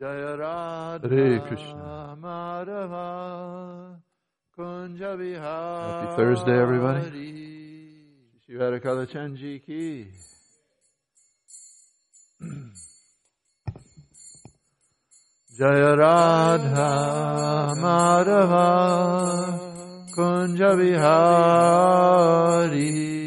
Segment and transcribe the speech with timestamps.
[0.00, 2.16] Jaya Radha Hare Krishna.
[2.18, 3.96] Madhava
[4.58, 7.10] Kunja Vihari Happy Thursday, everybody.
[8.46, 10.06] Shri Radhakala Chanji ki
[15.58, 18.68] Jaya Radha Madhava
[20.16, 20.72] Kunja
[22.00, 23.19] Vihari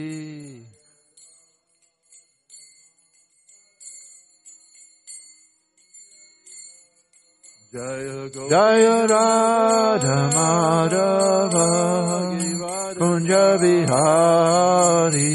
[7.74, 11.68] Jaya Radha Madhava
[13.00, 15.34] Kunja Vihari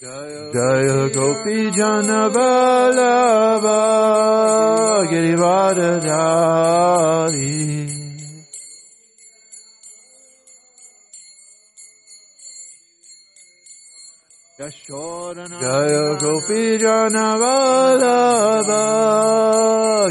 [0.00, 3.80] Jaya Gopi Jana Vallabha
[5.10, 8.03] Girivardhari
[14.56, 18.84] Jaya Gopi Jana Vallabha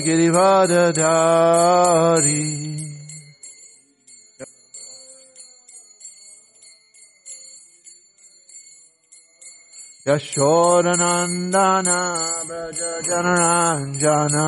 [0.04, 1.14] Girivardhari
[10.74, 12.00] Yashodanandana
[12.48, 14.48] Braja Janaranjana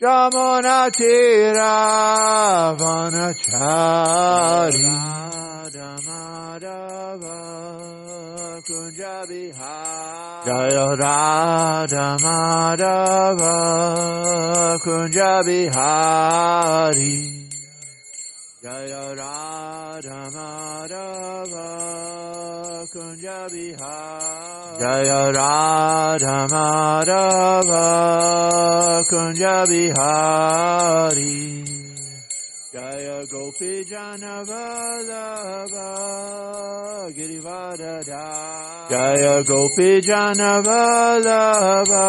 [0.00, 4.34] Jamuna Tira Vanachari
[5.70, 6.50] Jamuna
[8.66, 9.74] Tira
[10.44, 13.54] Jaya Radha Madhava
[14.82, 17.14] Kunja Bihari
[18.64, 21.68] Jaya Radha Madhava
[22.88, 27.84] Kunja Bihari Jaya Radha Madhava
[29.10, 31.60] Kunja Bihari.
[32.72, 35.92] Jaya Gopi Jana Vallabha
[37.12, 42.08] Girivardhari Jaya Gopi Jana Vallabha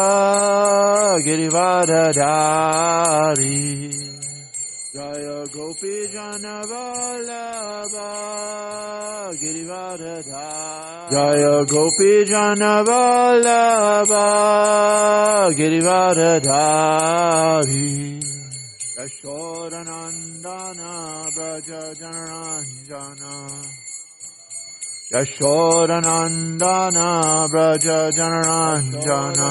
[1.22, 4.05] Girivardhari
[4.96, 8.10] Jaya Gopi Jana Vallabha
[9.40, 14.26] Girivardhari Jaya Gopi Jana Vallabha
[15.58, 17.90] Girivardhari
[18.96, 20.92] Yashodanandana
[21.34, 23.34] Braja Janaranjana
[25.12, 27.08] Yashodanandana
[27.52, 29.50] Braja Janaranjana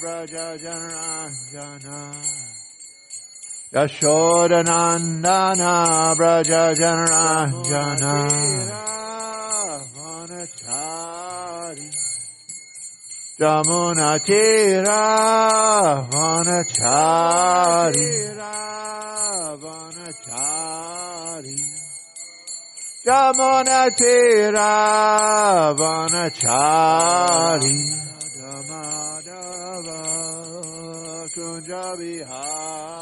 [0.00, 1.98] Braja Janaranjana
[3.72, 8.28] Yashodanandana Braja Janaranjana
[13.38, 15.02] Jamuna Tira
[16.10, 18.10] Vanachari
[19.62, 21.58] Vanachari
[23.06, 23.94] Jamuna
[31.32, 32.18] Tira Vanachari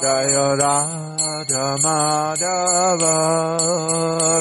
[0.01, 3.17] Jaya Radha Madhava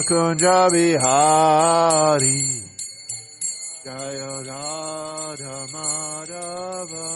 [0.07, 2.39] Kunja Bihari
[3.85, 7.07] Jaya Radha Madhava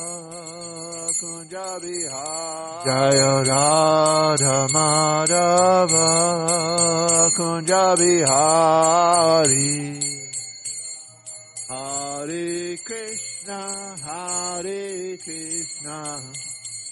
[1.20, 6.10] Kunja Bihari Jaya Radha Madhava
[7.38, 9.72] Kunja Bihari
[11.70, 13.62] Hare Krishna
[14.06, 16.00] Hare Krishna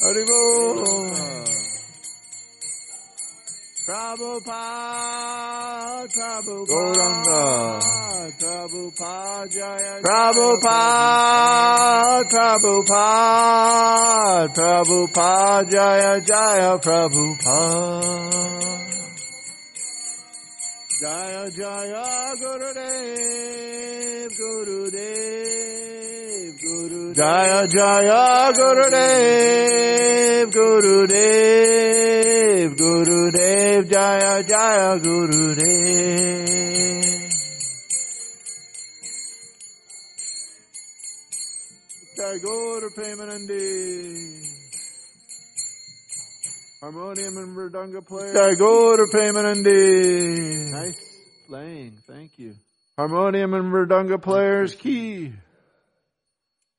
[0.00, 1.12] Haribol.
[3.86, 5.28] Prabhupada,
[6.08, 7.42] Prabhupada.
[8.40, 11.42] Prabhupada, Jaya, Prabhupada,
[12.32, 13.68] Prabhupada,
[14.54, 18.30] Prabhupada, Jaya Jaya Prabhupada.
[21.00, 25.99] Jaya Jaya Gurudev, Gurudev.
[26.90, 31.86] Jaya Jaya Gurudev, Gurudev,
[32.76, 36.50] Gurudev, Jaya Jaya Gurudev.
[42.16, 43.66] Tagore Premanandi.
[46.80, 48.34] Harmonium and Mridanga player.
[48.34, 50.72] Tagore Premanandi.
[50.72, 51.00] Nice
[51.46, 52.54] playing, thank you.
[52.98, 55.32] Harmonium and Mridanga players, key.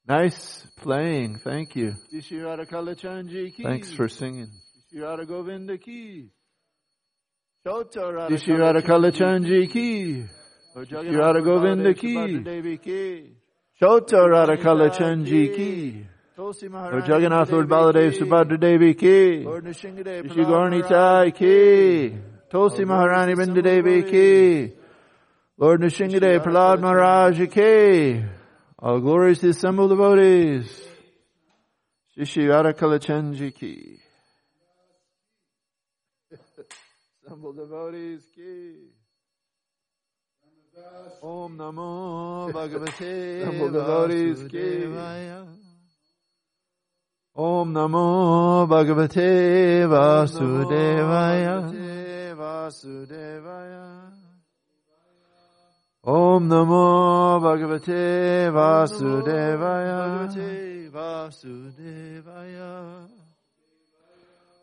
[0.07, 1.94] Nice playing, thank you.
[2.13, 3.63] Ishirada Kalachanji ki.
[3.63, 4.50] Thanks for singing.
[4.94, 6.30] Ishirada Govinda ki.
[7.65, 10.25] Shota Radha Ishirada Kalachanji ki.
[10.75, 13.36] Ishirada Govinda ki.
[13.81, 16.07] Shota Radha Kalachanji ki.
[16.38, 17.06] Lord.
[17.06, 19.45] Jagannath, Lord Baladev, Subhadra Devi ki.
[19.45, 20.33] Nishingadev.
[20.33, 22.18] Shri Chai ki.
[22.50, 24.74] Tulsi Maharani Bindu Devi ki.
[25.57, 28.41] Lord Nishingade, Prahlad Maharaj ki.
[28.83, 30.66] All glories to the assembled devotees.
[32.24, 34.00] Shri Radha Kalachanji ki.
[37.24, 38.89] Assembled devotees ki.
[41.22, 44.57] Om Namo Bhagavate Assembled devotees ki.
[44.57, 45.48] Vasudevaya.
[47.36, 51.69] Om Namo Bhagavate Vasudevaya.
[52.36, 54.21] Vasudevaya.
[56.03, 60.33] Om Namo Bhagavate Vasudevaya.
[60.33, 63.07] Bhagavate Vasudevaya.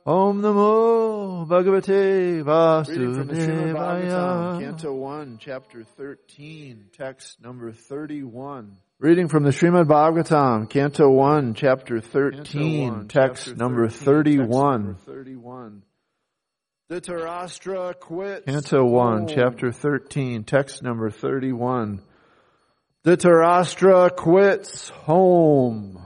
[0.05, 2.43] Om Namo Bhagavate
[2.89, 4.61] Reading from the Srimad Bhagavatam, Vasudevaya.
[4.61, 8.77] Canto 1, Chapter 13, text number 31.
[8.99, 13.93] Reading from the Srimad Bhagavatam, Canto 1, Chapter Canto 13, 1, text chapter number 13,
[13.93, 14.85] text 31.
[14.87, 15.83] number 31.
[16.91, 18.47] Dhritarashtra quits.
[18.47, 19.27] Canto 1, home.
[19.29, 22.01] chapter 13, text number 31.
[23.03, 26.03] The Dhritarashtra quits home.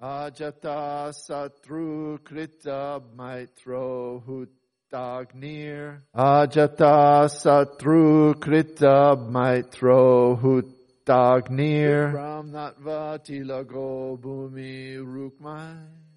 [0.00, 6.02] Ajata satru krita maitro hutagnir.
[6.14, 12.14] Ajata satru krita maitro hutagnir.
[12.14, 16.09] Ram natvati lago bhumi rukmai.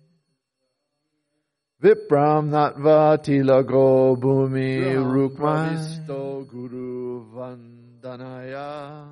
[1.83, 4.95] Vipram natvati lago bhumi
[5.35, 9.06] pravisto guru vandanaya.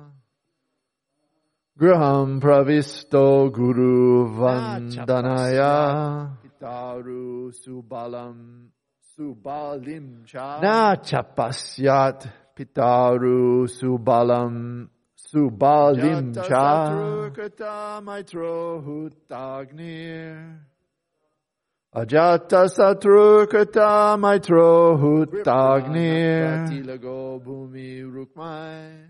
[1.76, 6.30] Graham pravisto guru vandanaya.
[6.48, 8.70] Itaru subalam
[9.18, 10.60] subalim cha.
[10.62, 12.24] Na chapasyat
[12.56, 17.30] pitaru subalam subalim Jata cha.
[17.34, 20.71] krita maitro hutagnir.
[21.94, 26.66] Ajata satru krita maitro hutagnir.
[26.66, 29.08] Tilago bhumi rukmai.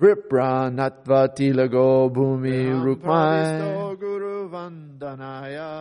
[0.00, 3.58] Vipranatva lago bhumi Ram rukmai.
[3.58, 5.72] pravisto guru vandanaya.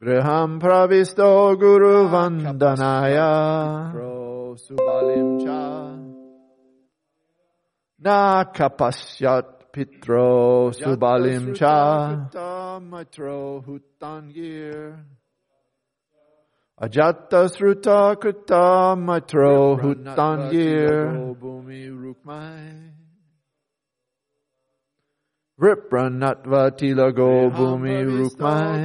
[0.00, 3.90] Griham pravisto guru vandanaya.
[3.92, 5.96] Pro subalim cha.
[7.98, 12.28] Na kapasyat pitro subalim cha.
[12.80, 14.96] Matro hutangir.
[16.80, 21.36] Ajata sruta krita matro hutangir.
[21.38, 22.92] Bhumi rukmai.
[25.60, 28.80] Vipranatva tilago bhumi rukmai.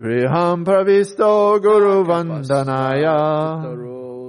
[0.00, 3.18] Griham pravisto guru vandanaya.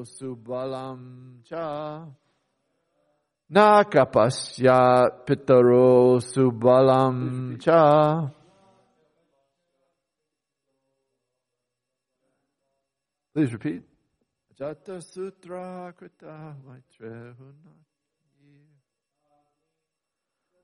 [0.05, 2.07] Subalam cha.
[3.49, 8.31] Na kapasyat pitaro subalam cha.
[13.33, 13.83] Please repeat.
[14.57, 17.35] Jata sutra krita maitre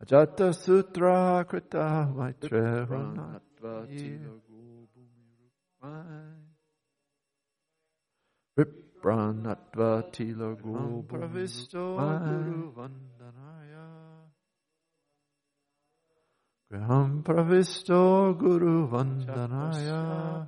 [0.01, 2.87] Ajata sutra krita maitre
[9.01, 9.59] hunat.
[9.73, 14.21] Vipranatva tila guru Pravisto Bhumi Guru Vandanaya.
[16.71, 20.47] Graham pravisto guru vandanaya.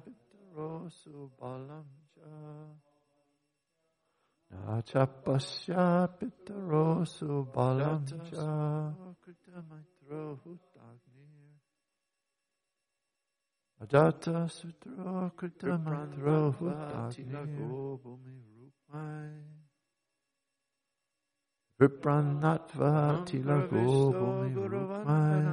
[0.88, 1.83] subalam
[2.15, 2.31] cha.
[4.55, 8.95] Nachapasya pitaro subalam cha.
[13.84, 17.44] Ajata sutra krita mantro hutagnir.
[21.78, 25.50] Vipranatva tilago bhumi rupmai.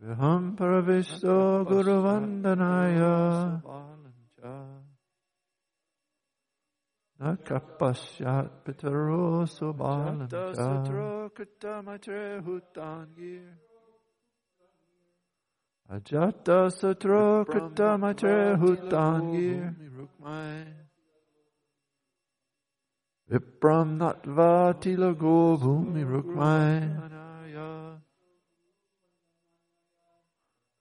[0.00, 3.62] Graham paravisto guru vandanaya.
[7.20, 10.74] Nakapasyat pitaro subalam cha.
[15.92, 19.74] Ajata sutra krita maitre hutangir.
[23.30, 26.80] Vipram natva tilago bhumi rukmai.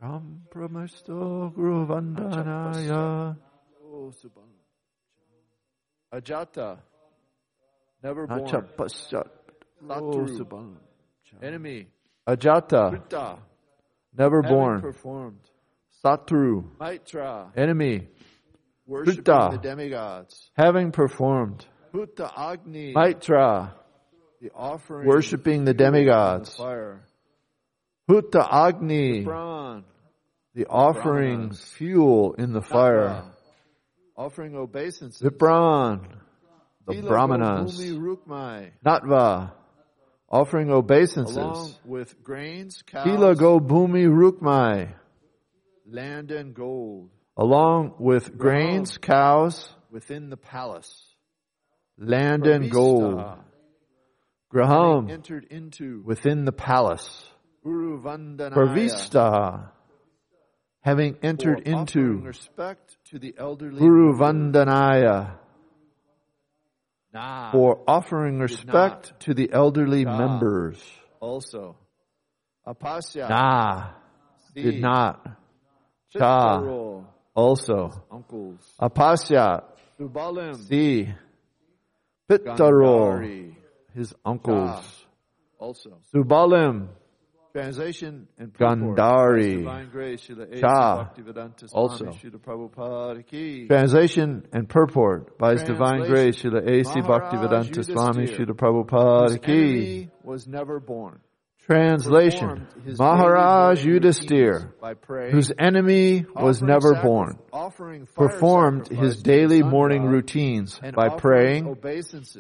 [0.02, 3.36] Ram pramasto guru vandanaya.
[6.14, 6.80] Ajata,
[8.02, 8.46] never born.
[8.46, 9.28] Nachapasyat.
[9.86, 10.78] Satru,
[11.42, 11.88] enemy.
[12.28, 13.38] Ajata, Krita,
[14.18, 14.82] never having born.
[14.82, 15.40] performed.
[16.04, 18.08] Satru, Maitra, enemy,
[18.88, 20.50] worshiping the demigods.
[20.58, 21.66] having performed.
[21.94, 23.72] Huta Agni, Maitra,
[24.42, 25.08] the offering.
[25.08, 26.56] worshiping the demigods.
[26.56, 27.02] fire.
[28.10, 29.84] Huta Agni, Pran,
[30.56, 33.24] the offering fuel in the fire.
[34.18, 35.22] Offering obeisances.
[35.22, 36.06] Vipran,
[36.88, 37.80] the Brahmanas.
[38.86, 39.52] Natva,
[40.32, 41.78] offering along obeisances.
[41.86, 44.94] with grains, cows, Tila go bhumi rukmai,
[45.86, 51.08] land and gold along with grains, cows, within the palace.
[51.98, 53.22] land and gold.
[54.50, 57.26] Graham, entered into within the palace.
[57.66, 59.70] Pravista,
[60.82, 64.18] having entered into respect to the elderly Guru.
[64.18, 65.38] Vandanaya,
[67.14, 70.82] for offering respect to the elderly members.
[71.20, 71.76] also
[72.68, 73.90] Apasya Nah,
[74.54, 75.26] did not.
[76.10, 76.60] Cha,
[77.34, 78.04] also.
[78.12, 79.64] uncles Apasya,
[80.00, 81.14] Subalim C.
[82.30, 83.54] Pittaro,
[83.94, 85.06] his uncles.
[85.60, 86.88] also Subalim,
[87.52, 88.54] translation and.
[88.54, 89.58] Gandhari.
[89.60, 90.62] Divine grace Srila A.C.
[90.62, 91.12] Cha.
[91.74, 92.06] Also.
[92.06, 97.02] Srila Prabhupada ki Translation and purport by His Divine Grace, Srila A.C.
[97.02, 100.10] Bhaktivedanta Swami, Srila Prabhupada ki.
[100.24, 101.20] was never born.
[101.68, 102.68] Translation
[102.98, 107.38] Maharaj Yudhisthira, routines by praying, whose enemy was never born,
[108.16, 111.78] performed his daily morning routines by praying,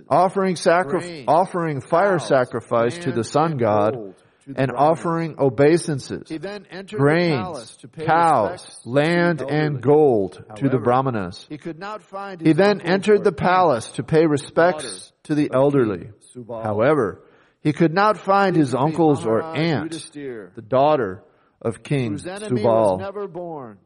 [0.10, 4.20] offering sacri- offering fire sacrifice to the sun god, gold to the
[4.55, 10.43] and offering obeisances, He then entered the grains, palace to pay cows, land, and gold
[10.55, 11.45] to the Brahmanas.
[11.50, 15.51] He could not find his He then entered the palace to pay respects to the
[15.53, 16.10] elderly.
[16.48, 17.24] However,
[17.62, 20.12] he could not find his uncles or Maharaj aunt,
[20.55, 21.24] the daughter
[21.62, 23.00] of King whose enemy was Subal.
[23.00, 23.77] never born.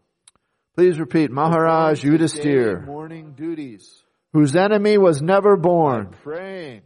[0.75, 2.85] Please repeat, Maharaj Yudhisthira,
[4.33, 6.81] whose enemy was never born, praying,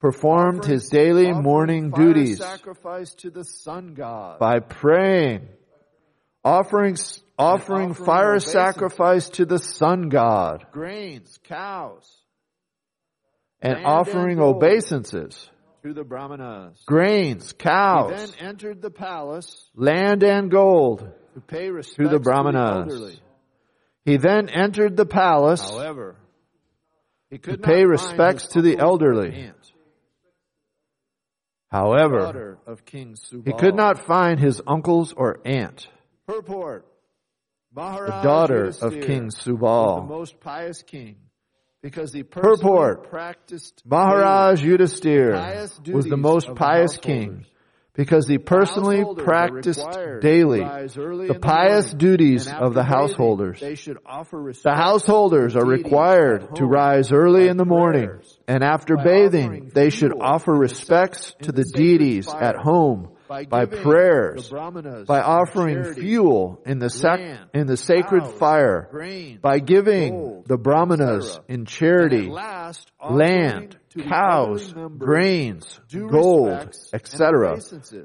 [0.00, 5.48] performed his daily morning duties sacrifice to the sun god, by praying,
[6.44, 6.96] offering,
[7.38, 12.08] offering offering fire sacrifice to the sun god, grains, cows,
[13.60, 15.50] and offering obeisances,
[15.82, 16.80] to the brahmanas.
[16.86, 21.10] grains, cows He then entered the palace land and gold.
[21.34, 22.92] to pay respect to the the brahmanas.
[22.92, 23.20] elderly.
[24.04, 26.16] He then entered the palace However,
[27.30, 29.52] he could to pay respects to the elderly.
[31.70, 33.46] However, Subal.
[33.46, 35.88] he could not find his uncles or aunt,
[36.26, 36.86] purport.
[37.74, 41.16] the Maharaj daughter of King was the most pious king
[41.82, 43.10] because he Purport.
[43.10, 47.44] practiced Maharaj Yudhisthira was the most pious king
[47.98, 49.84] because he personally practiced
[50.20, 53.58] daily the pious duties of the householders.
[53.58, 58.10] They should offer The householders are required to rise early in the morning,
[58.46, 64.48] and after bathing, they should offer respects to the deities at home by, by prayers,
[64.48, 70.16] by offering charity, fuel in the sac- land, in the sacred fire, grains, by giving
[70.16, 73.76] gold, the brahmanas in charity, last land,
[74.08, 77.60] cows, grains, gold, etc.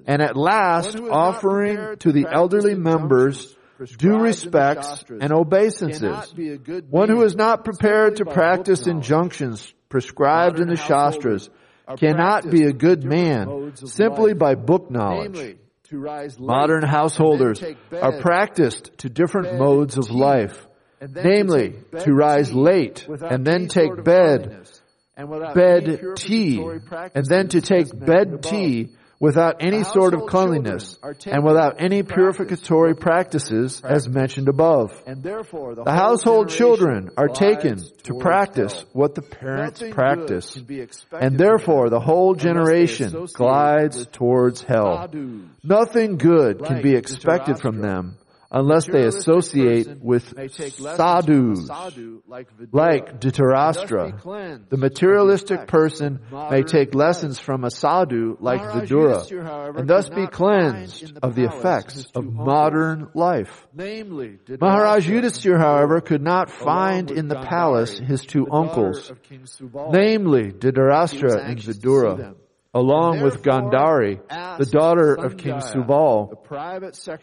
[0.05, 3.55] And at last One who is not offering to the elderly members
[3.97, 6.01] due respects and obeisances.
[6.01, 10.75] cannot be a good One who is not prepared to practice injunctions prescribed in the
[10.75, 11.49] Shastras
[11.97, 15.33] cannot be a good man simply by book knowledge.
[15.33, 15.57] namely,
[15.89, 20.67] to rise late, Modern householders are practiced to different modes of life,
[20.99, 24.81] and then to namely to rise late and then take bed, cleanliness,
[25.15, 26.65] and without any bed tea,
[27.13, 28.89] and then to take bed tea
[29.23, 34.91] without any sort of cleanliness and without any purificatory practices as mentioned above.
[35.07, 38.85] And therefore, the, The household children are taken to practice hell.
[38.91, 40.53] what the parents Nothing practice.
[40.55, 45.09] can be expected And therefore the whole generation glides towards hell.
[45.63, 48.17] Nothing good can be expected from them
[48.53, 53.21] unless they associate with may take lessons from a sadhus sadhu like Vidura, like and
[53.21, 54.69] thus be Dhritarashtra.
[54.69, 61.17] The materialistic person may take lessons from a sadhu like Vidura and thus be cleansed
[61.21, 63.67] of the effects of modern life.
[63.73, 69.41] namely Maharaj Yudhisthira, however, could not find in the palace his two uncles, of King
[69.41, 69.91] Subal.
[69.91, 72.35] namely Dhritarashtra and anxious to see Vidura.
[72.73, 74.19] Along with Gandhari,
[74.57, 76.33] the daughter of King Subal.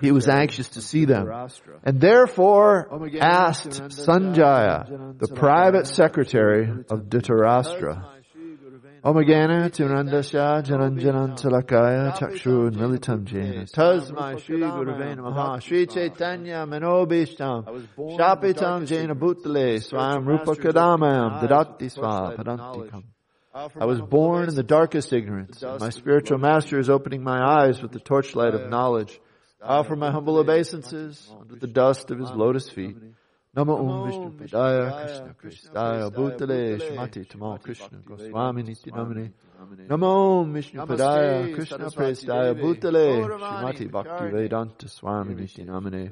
[0.00, 1.28] He was anxious to see them,
[1.82, 2.88] and therefore
[3.20, 8.20] asked Sanjaya, the private secretary of Dhritarashtra.
[9.02, 13.64] Omagana Tunandasya Jananjanan Salakaya Chakshu Militam Jena.
[13.64, 22.36] Tasmai Shri Gurave Namaha Shri Chaitanya Manobishtam Shapitam Jena Bhutale Swam Rupa Kadamam Dadati Swa
[22.36, 23.04] Padantikam
[23.52, 25.62] I was born in the darkest ignorance.
[25.62, 29.20] My spiritual master is opening my eyes with the torchlight of knowledge.
[29.62, 32.96] I offer my humble obeisances under the dust of his lotus feet.
[33.56, 38.90] Namo Om Vishnu Padaya Krishna Krishnaya Bhutale Shmati Tamal Krishna Goswami Niti
[39.60, 43.22] Namo Om Vishnu Padaya Krishna Prestaya Bhutale.
[43.22, 46.08] Shmati Bhakti Vedanta Swami Niti Namane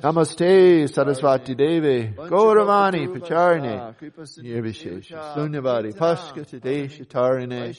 [0.00, 2.14] Namaste Saraswati Devi.
[2.16, 3.94] Gauravani Pacharine.
[4.40, 7.74] Nirvishesha Sunyavadi Paskati Desha Tarine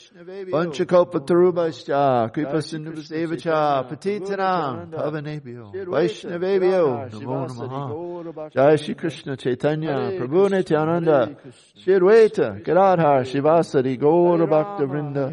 [0.52, 8.52] Panchakopa Tarubascha Kripa Sindhuvasevacha Patitanam Pavanebhyo Vaishnavebhyo Namo Namaha.
[8.52, 10.12] Jai Shri Krishna Chaitanya.
[10.20, 11.36] Prabhu Nityananda.
[11.82, 14.48] Shri Advaita Gadadhar Shivasari Gaura
[14.88, 15.32] Vrinda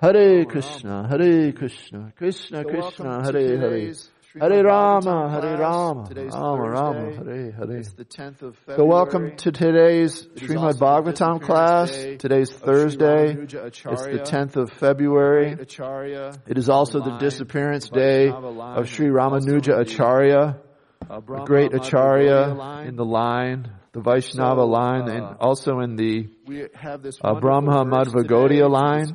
[0.00, 3.92] Hare Krishna Hare Krishna Krishna Krishna Hare Hare.
[4.38, 7.76] Hare Rama Hare Rama Rama Rama Hare Hare.
[7.78, 8.76] It's the 10th of February.
[8.76, 11.90] So welcome to today's Srimad Bhagavatam class.
[12.18, 13.32] Today's Thursday.
[13.32, 15.52] It's the 10th of February.
[15.52, 20.60] It is also the disappearance day of Sri Ramanuja Acharya,
[21.08, 26.28] the great Acharya in the line, the Vaishnava So, line, uh, and also in the,
[26.46, 29.08] we have this uh, Brahma verse Madhva Gaudiya line.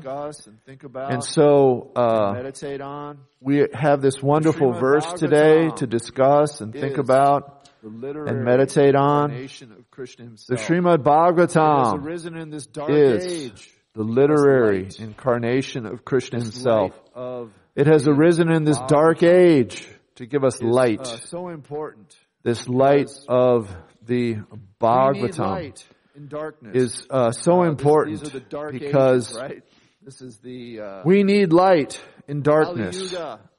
[0.47, 3.19] and about and so, and uh, meditate on.
[3.39, 9.29] we have this wonderful verse today to discuss and think about and meditate on.
[9.29, 10.55] The.
[10.55, 13.71] Srimad Bhagavatam arisen in this dark is age.
[13.93, 16.99] the literary incarnation of Krishna himself.
[17.13, 21.01] of It has arisen in this dark age to give us light.
[21.01, 22.15] uh, so important.
[22.43, 23.69] This light of
[24.05, 24.37] the
[24.79, 26.75] Bhagavatam light in darkness.
[26.75, 29.63] is uh, so Uh, this- important these are the dark because ages, right?
[30.03, 33.13] This is the uh, we need light in darkness.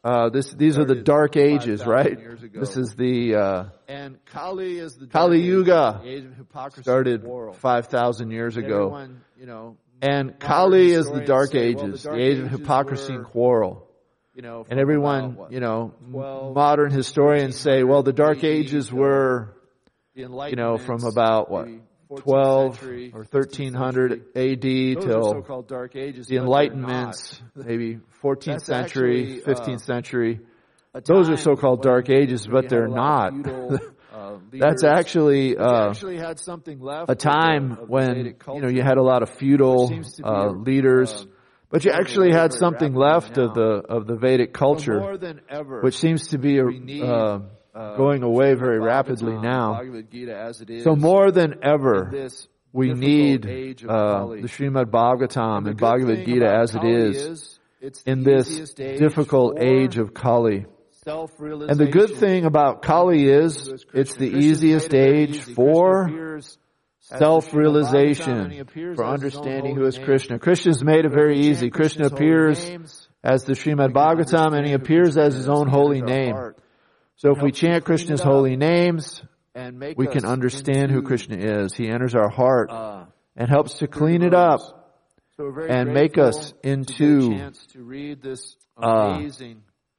[0.04, 2.18] Uh, this, these are the dark ages, right?
[2.52, 7.22] This is the uh, And Kali is the Kali Yuga age of hypocrisy started
[7.54, 8.86] 5,000 years ago.
[8.86, 12.50] Everyone, you know, And Kali is the dark say, ages, the the, dark age of
[12.50, 13.88] hypocrisy were, and quarrel.
[14.34, 18.92] you know, And everyone, what, you know, 12, modern historians say, well, the dark ages
[18.92, 19.61] were, the
[20.14, 21.68] you know, from about what,
[22.16, 24.12] 12 century, or 1300.
[24.36, 26.26] AD till so-called dark ages.
[26.26, 30.40] the Enlightenments, maybe 14th century, actually, uh, 15th century.
[30.94, 31.04] not.
[31.04, 33.32] Those are so-called dark ages, but they're a of not.
[33.32, 33.78] feudal,
[34.12, 38.68] uh, That's actually uh, actually had something left a time of the when you know
[38.68, 41.24] you had a lot of feudal There seems to be uh, a- leaders, uh,
[41.70, 45.80] but you actually had something left of the of the Vedic culture, more than ever,
[45.80, 47.40] which seems to be uh, uh,
[47.74, 49.74] going away very rapidly now.
[49.74, 50.84] Bhagavad Gita as it is.
[50.84, 52.28] So more than ever,
[52.72, 57.58] we need uh, the Srimad Bhagavatam and Bhagavad Gita as it is
[58.06, 60.66] in this difficult age of Kali.
[61.04, 66.04] And the good thing about Kali is it's the easiest made it very age for
[66.04, 66.58] appears
[67.10, 70.06] as the Srimad Bhagavatam, and self-realization, for as his own understanding who is name.
[70.06, 70.38] Krishna.
[70.38, 71.70] Krishna's made it very easy.
[71.70, 72.64] Krishna appears
[73.24, 76.36] as the Srimad Bhagavatam and he appears as his own holy name.
[77.22, 79.22] So if we chant Krishna's holy names,
[79.54, 81.72] and make we can understand who Krishna is.
[81.72, 83.04] He enters our heart uh,
[83.36, 84.58] and helps to clean it up.
[85.36, 89.22] So we're very and make us to into chance to read this uh,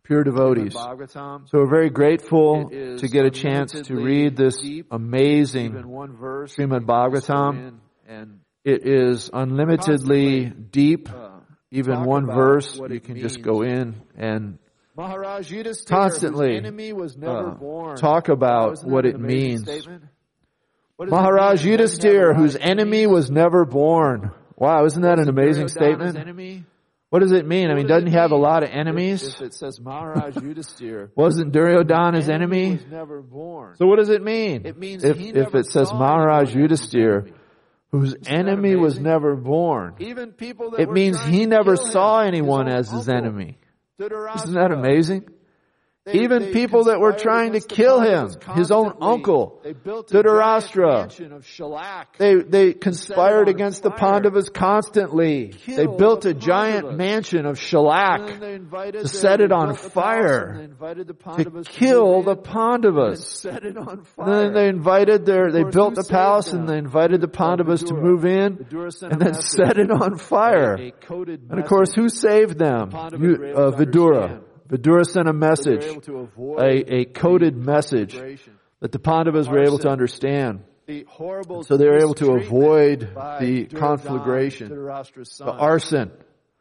[0.03, 0.73] pure devotees.
[0.73, 6.53] So we're very grateful to get a chance to read this amazing Even one verse
[6.53, 7.79] Srimad we can just go Bhagavatam.
[8.05, 11.07] and It is unlimitedly deep.
[11.09, 11.39] uh,
[11.71, 14.59] Even one verse you can just go in and
[14.95, 17.97] Maharaj Yudhisthira, constantly whose enemy was never uh, born.
[17.97, 19.63] talk about what it means.
[19.63, 20.03] statement?
[20.97, 21.65] What does it Maharaj?
[21.65, 24.31] Yudhisthira, whose enemy was never born.
[24.55, 26.65] Wow, isn't that an amazing statement?
[27.09, 27.69] What does it mean?
[27.69, 29.23] I mean, does doesn't he have a lot of enemies?
[29.23, 32.79] If, it says Maharaj Yudhisthira, Wasn't Duryodhana his enemy?
[32.89, 33.75] never born.
[33.75, 34.65] So what does it mean?
[34.65, 37.31] It means if, if it says Maharaj Yudhisthira,
[37.91, 42.89] whose enemy was never born, Even people that it means he never saw anyone as
[42.89, 43.57] his enemy.
[43.99, 45.27] Isn't that amazing?
[46.05, 50.11] They- Even they people that were trying to kill him, his own uncle, They built
[50.11, 50.99] a giant Dhritarashtra.
[50.99, 52.17] mansion of shellac.
[52.17, 53.91] They, they conspired on against the.
[53.91, 55.53] Pandavas constantly.
[55.65, 59.93] They built the a giant mansion of shellac to set it on built the palace
[59.93, 63.25] fire, and they invited the to kill the Pandavas.
[63.25, 64.27] set it on fire.
[64.27, 67.93] And then they invited their, they built the palace and they invited the Pandavas to
[67.93, 68.65] move in
[69.03, 70.73] and then set it on fire.
[70.75, 72.89] And of course, who saved them?
[73.17, 74.41] You, uh, Vidura.
[74.73, 78.15] Vidura sent a message, able to avoid a, a coded message
[78.79, 80.63] that the Pandavas were able to understand.
[80.87, 81.05] The
[81.63, 83.01] So they were able to avoid
[83.39, 86.11] the conflagration, the arson,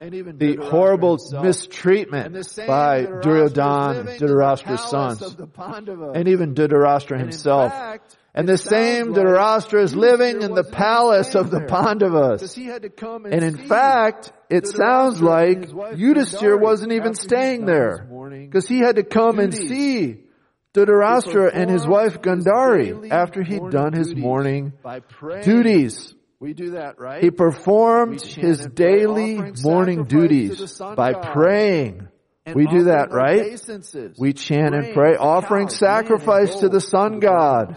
[0.00, 1.32] and even the horrible himself.
[1.34, 6.12] And mistreatment by Duryodhana, in Dhritarashtra's sons, of the Pandavas.
[6.14, 7.72] and even Dhritarashtra And himself.
[7.72, 12.54] fact, And the same Dhritarashtra is living in the palace of the Pandavas.
[12.54, 18.08] he had to come and, in fact, it sounds like Yudhisthira wasn't even staying there.
[18.30, 20.24] Because he had to come and see
[20.72, 24.72] Dhritarashtra and his wife Gandhari after he'd done his morning
[25.42, 26.14] duties.
[26.40, 27.22] We do that, right?
[27.22, 32.08] He performed his daily morning sacrifice to the duties by praying.
[32.52, 33.60] We do that, right?
[34.18, 37.76] We chant and pray, offering cows, land, and sacrifice to the sun god.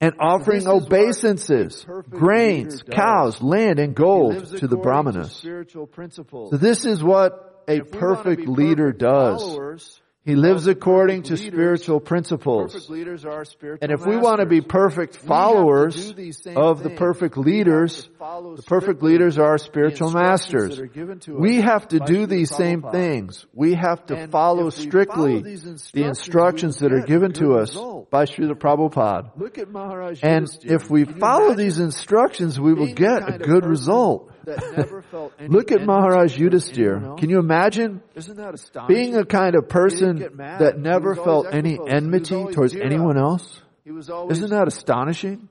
[0.00, 5.40] And offering obeisances, grains, cows, land, and gold to the brahmanas.
[5.40, 10.00] So this is what a If we wanna perfect leader perfect does.
[10.24, 12.88] He lives according to spiritual principles.
[12.88, 16.12] leaders are spiritual And if we want to be perfect We have to followers do
[16.14, 20.12] these same of the perfect We have to leaders, the perfect leaders are our spiritual
[20.12, 20.78] masters.
[20.78, 23.44] that are given to We have to do these same things.
[23.52, 27.74] We have to follow strictly the instructions, that are given to us
[28.10, 29.32] by Srila Prabhupada.
[29.36, 34.30] Look at Maharaj And if we follow these instructions, we will get a good result.
[34.44, 37.18] That never felt any Look at Maharaj Yudhisthira.
[37.18, 38.94] Can you imagine Isn't that astonishing?
[38.94, 41.86] being a kind of person that never felt any equitable.
[41.86, 43.62] He was enmity towards anyone else?
[43.84, 45.48] he was always Isn't that astonishing?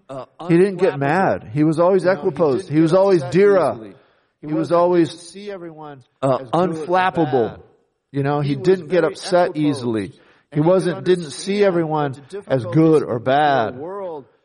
[0.47, 1.49] He didn't get mad.
[1.53, 2.69] He was always equiposed.
[2.69, 3.93] He was always Dira.
[4.41, 7.63] He was always see everyone as good or unflappable.
[8.12, 10.13] You know, he, didn't get upset easily.
[10.51, 12.15] He wasn't didn't see everyone
[12.47, 13.75] as good or bad.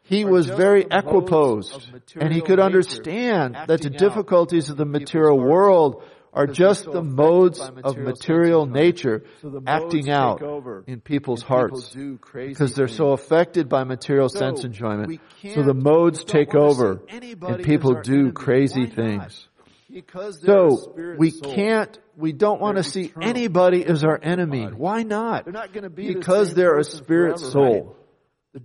[0.09, 6.03] He was very equiposed and he could understand that the difficulties of the material world
[6.33, 10.43] are just the modes of material nature So the modes acting out
[10.87, 11.95] in people's hearts
[12.33, 15.21] because they're so affected by material sense enjoyment.
[15.43, 19.47] So the modes take over and people do crazy things.
[19.91, 24.67] Because they're So we can't, we don't want to see anybody as our enemy.
[24.67, 25.45] Why not?
[25.45, 27.98] They're not going to be the Because they're a spirit soul.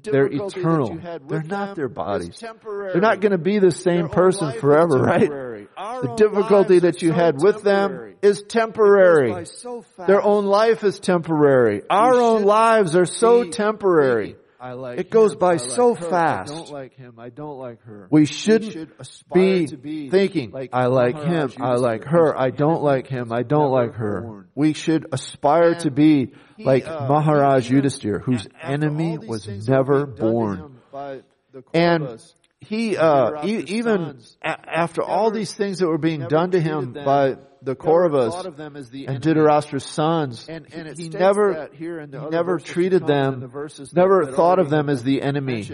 [0.02, 0.92] The They're eternal.
[0.94, 2.40] you had with They're not their bodies.
[2.40, 5.30] They're not going to be the same person forever, right?
[5.30, 9.46] The difficulty that you so had with them is temporary.
[9.46, 9.84] so.
[10.06, 11.82] Their own life is temporary.
[11.90, 14.36] Our own lives are so temporary.
[14.72, 16.52] Like It goes him, by like so her, fast.
[16.52, 17.20] I don't like him.
[17.20, 18.08] I don't like her.
[18.10, 18.92] We shouldn't should
[19.34, 23.44] be be thinking, like I like him, I like her, I don't like him, I
[23.44, 24.22] don't like her.
[24.22, 24.48] born.
[24.56, 29.66] We should aspire And to be he, like uh, Maharaj Yudhisthira, whose enemy was things
[29.66, 30.58] that were never being done to born.
[30.58, 31.22] him by
[31.52, 32.24] the And
[32.60, 34.48] he, uh, e- even a-
[34.80, 38.58] after all these things that were being done to him by the Kauravas of
[38.90, 39.22] the and.
[39.22, 43.26] Dhritarashtra's sons, And, and it he never, here in the he never treated come and
[43.26, 45.70] in them, the that- never that thought of them as the enemy.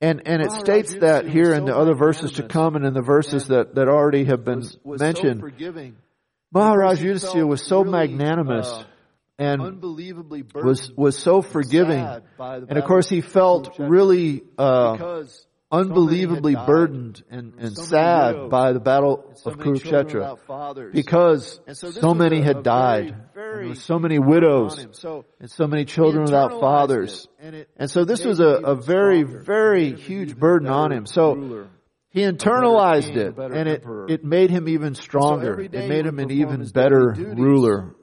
[0.00, 2.92] And, and it states that here was in the other verses to come and in
[2.94, 5.40] the verses that, that already have been was, was mentioned.
[5.40, 5.96] so.
[6.52, 8.84] Maharaj He Yudhisthira was so really, magnanimous uh,
[9.38, 12.06] and unbelievably was, was so forgiving.
[12.38, 15.46] And of course he felt really, uh, because
[15.80, 16.66] unbelievably so many had died.
[16.66, 22.40] burdened and, and So sad by the battle so of Kurukshetra because so so many
[22.42, 23.14] had died.
[23.34, 24.78] very there was so many widows.
[25.40, 27.28] And so many children without fathers.
[27.38, 30.68] and, it And so this was a, a very, very Made him an huge burden
[30.68, 31.06] on him.
[31.06, 31.68] So ruler.
[32.10, 34.06] he internalized king, it and it, emperor.
[34.08, 35.60] it made him even stronger.
[35.60, 37.94] it made him an even better ruler,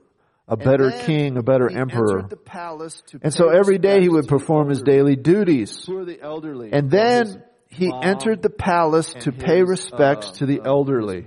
[0.48, 2.18] a better king, a better emperor.
[2.20, 5.86] entered the palace to And so every day he would perform his daily duties.
[5.86, 6.72] who the elderly.
[6.74, 11.26] And then he entered the palace to his, pay respects uh, to the elderly.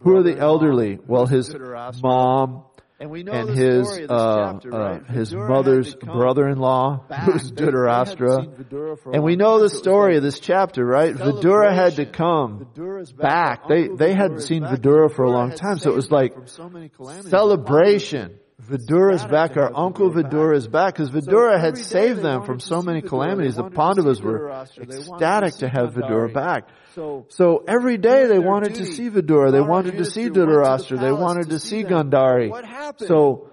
[0.00, 0.98] Who are the elderly?
[1.06, 1.54] Well, his
[2.02, 2.64] mom
[2.98, 5.06] and, and his uh, chapter, right?
[5.06, 10.84] his mother's brother-in-law, who's Dhritarashtra, and we know the story uh, uh, of this chapter,
[10.84, 11.14] right?
[11.14, 12.66] Vidura had to come
[13.18, 13.68] back.
[13.68, 16.34] They they hadn't seen Vidura for a long time, so it was like
[17.28, 18.38] celebration.
[18.62, 19.56] Vidura is back.
[19.56, 23.56] Our uncle Vidura is back because Vidura had saved them from so many calamities.
[23.56, 26.68] The Pandavas were ecstatic to have Vidura back.
[26.94, 29.52] So every day they wanted to see Vidura.
[29.52, 30.98] They wanted to see Dhritarashtra.
[30.98, 32.50] They wanted to see Gandhari.
[33.06, 33.50] So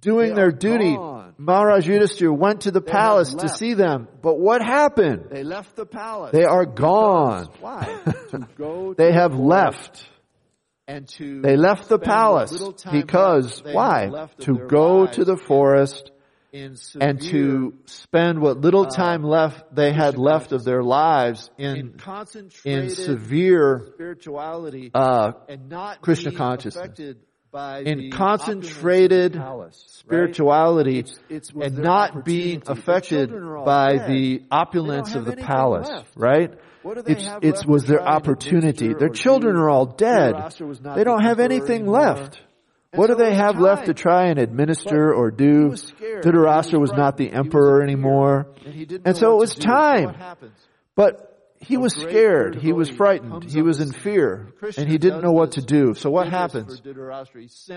[0.00, 0.96] doing their duty,
[1.36, 4.08] Maharaj Yudhisthira went to the palace to see them.
[4.22, 5.26] But what happened?
[5.30, 6.32] They left the palace.
[6.32, 7.48] They are gone.
[7.60, 7.98] Why?
[8.96, 10.06] they have left.
[11.42, 12.52] They left the palace
[12.90, 14.28] because, why?
[14.40, 16.10] To go to the forest
[16.52, 21.94] and to spend what little time left they had left of their lives in,
[22.64, 25.32] in severe spirituality uh,
[26.00, 27.16] Krishna consciousness
[27.52, 30.98] in concentrated palace, spirituality right?
[30.98, 33.30] it's, it's and not being affected
[33.64, 36.12] by the opulence of the palace, left.
[36.16, 36.54] right?
[36.84, 38.94] It's, it was their opportunity.
[38.94, 40.34] Their children are all dead.
[40.94, 42.40] They don't have anything left.
[42.92, 45.70] What do they have left to try and administer or do?
[45.70, 48.48] Dhritarashtra was not the emperor anymore.
[49.04, 50.16] And so it was time.
[50.96, 51.26] But
[51.60, 52.56] he was scared.
[52.56, 53.44] He was frightened.
[53.44, 54.48] He was in fear.
[54.76, 55.94] And he didn't know what to do.
[55.94, 56.82] So what happens?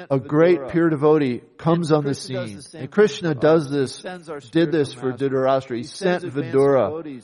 [0.10, 2.60] A great pure devotee comes on the scene.
[2.74, 4.02] And Krishna does this,
[4.52, 5.78] did this for Dhritarashtra.
[5.78, 7.24] He sent Vidura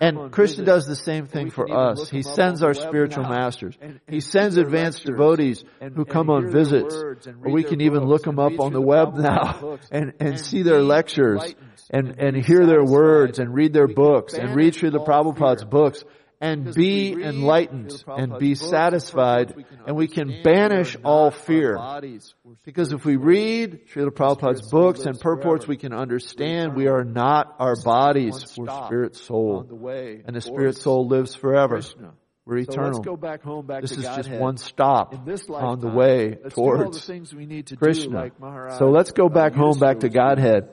[0.00, 2.08] and Krishna does the same thing for us.
[2.08, 3.76] He sends our spiritual masters.
[4.08, 6.94] He sends advanced devotees who come on visits.
[6.94, 10.82] Or we can even look them up on the web now and, and see their
[10.82, 11.54] lectures
[11.90, 16.04] and, and hear their words and read their books and read through the Prabhupada's books
[16.44, 19.54] and be enlightened and be satisfied
[19.86, 21.78] and we can banish all fear.
[22.64, 27.56] Because if we read Srila Prabhupada's books and purports, we can understand we are not
[27.58, 28.54] our bodies.
[28.58, 29.66] We're spirit soul.
[30.26, 31.80] And the spirit soul lives forever.
[32.46, 33.02] We're eternal.
[33.02, 35.14] So back home, back this is just one stop
[35.48, 38.10] lifetime, on the way towards to Krishna.
[38.10, 40.68] Do, like Maharaj, so let's go back uh, home, back to Godhead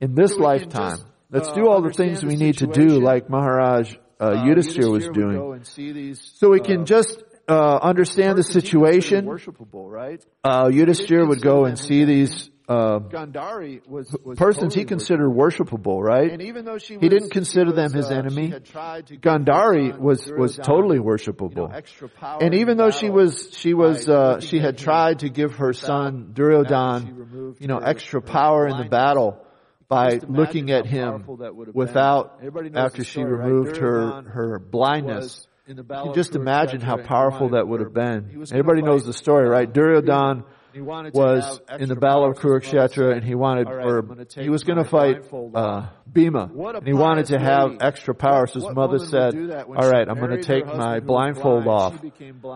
[0.00, 0.96] in this so lifetime.
[0.96, 4.44] Just, uh, let's do all the things the we need to do, like Maharaj uh,
[4.44, 6.16] Yudhisthira was doing.
[6.38, 9.26] So we can just uh, understand the situation.
[9.26, 10.24] Worshipable, right?
[10.44, 15.30] Uh, Yudhisthira would go and see these uh, Gandhari was, was persons totally he considered
[15.30, 16.30] worshipable, right?
[16.30, 18.50] And even though she was, he didn't consider was, them his uh, enemy.
[18.50, 24.40] Gandhari was was totally worshipable, you know, and even though she was she was uh,
[24.40, 28.88] she had tried to uh, give her son Duryodhan, you know, extra power in the
[28.88, 29.44] battle
[29.88, 31.24] by looking at him
[31.72, 32.40] without,
[32.74, 33.80] after story, she removed right?
[33.80, 35.46] her, her blindness.
[35.66, 38.44] You can just imagine how powerful that would have been.
[38.50, 39.72] Everybody knows the story, right?
[39.72, 40.44] Duryodhan
[40.80, 44.02] was in the Battle of Kurukshetra, and he wanted, right, or
[44.36, 45.22] he was going to fight
[45.54, 48.46] uh, Bhima, and he wanted to have extra power.
[48.46, 52.00] So his mother said, "All right, I'm going to take my blindfold off."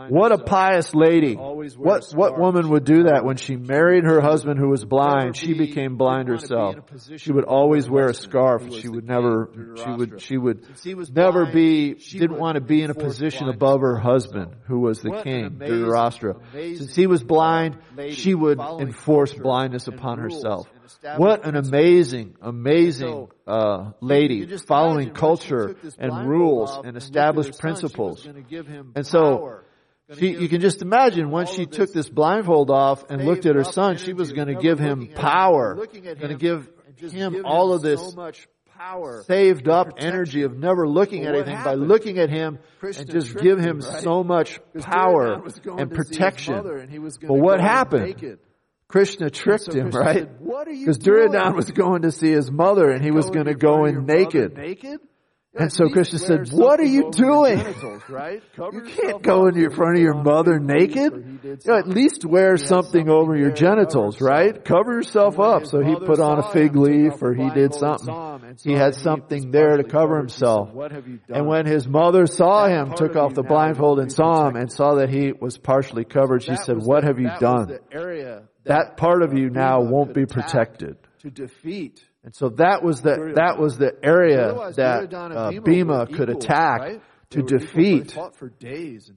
[0.09, 1.35] What a pious lady!
[1.35, 5.37] What what woman would do that when she married her husband who was blind?
[5.37, 6.77] She became blind herself.
[7.17, 8.63] She would always wear a scarf.
[8.75, 9.51] She would never.
[9.77, 10.21] She would.
[10.23, 10.67] She would
[11.15, 11.95] never be.
[11.95, 16.37] Didn't want to be in a position above her husband who was the king, Dhritarashtra.
[16.79, 17.79] Since he was blind,
[18.13, 20.69] she would enforce blindness upon herself.
[21.17, 28.27] What an amazing, amazing uh, lady following culture and rules and established principles.
[28.95, 29.63] And so
[30.11, 33.57] uh, she, you can just imagine once she took this blindfold off and looked at
[33.57, 36.69] her son, she was going to give him power, going to give
[37.13, 38.15] him all of this
[39.27, 41.81] saved up energy of never looking at anything happened?
[41.81, 44.03] by looking at him Krishna and just give him right?
[44.03, 45.43] so much power
[45.79, 46.63] and protection.
[47.23, 48.39] But what happened?
[48.89, 50.69] Krishna tricked so him, Krishna right?
[50.69, 54.07] Because Duryodhana was going to see his mother and he was going to go in
[54.07, 54.57] naked.
[54.57, 55.01] naked?
[55.59, 57.63] And so Krishna said, what are you doing?
[58.09, 58.43] Right?
[58.73, 61.41] You can't go in front of your mother naked.
[61.43, 64.65] You know, at least wear something over your genitals, right?
[64.65, 65.67] Cover yourself up.
[65.67, 68.57] So he put on a fig leaf or he did something.
[68.63, 70.71] He had something there to cover himself.
[71.29, 74.97] And when his mother saw him, took off the blindfold and saw him and saw
[74.97, 77.79] that he was partially covered, she said, what have you done?
[78.65, 80.97] That part of you now won't be protected.
[81.21, 86.29] To defeat and so that was the that was the area that uh, Bhima could
[86.29, 88.15] attack to defeat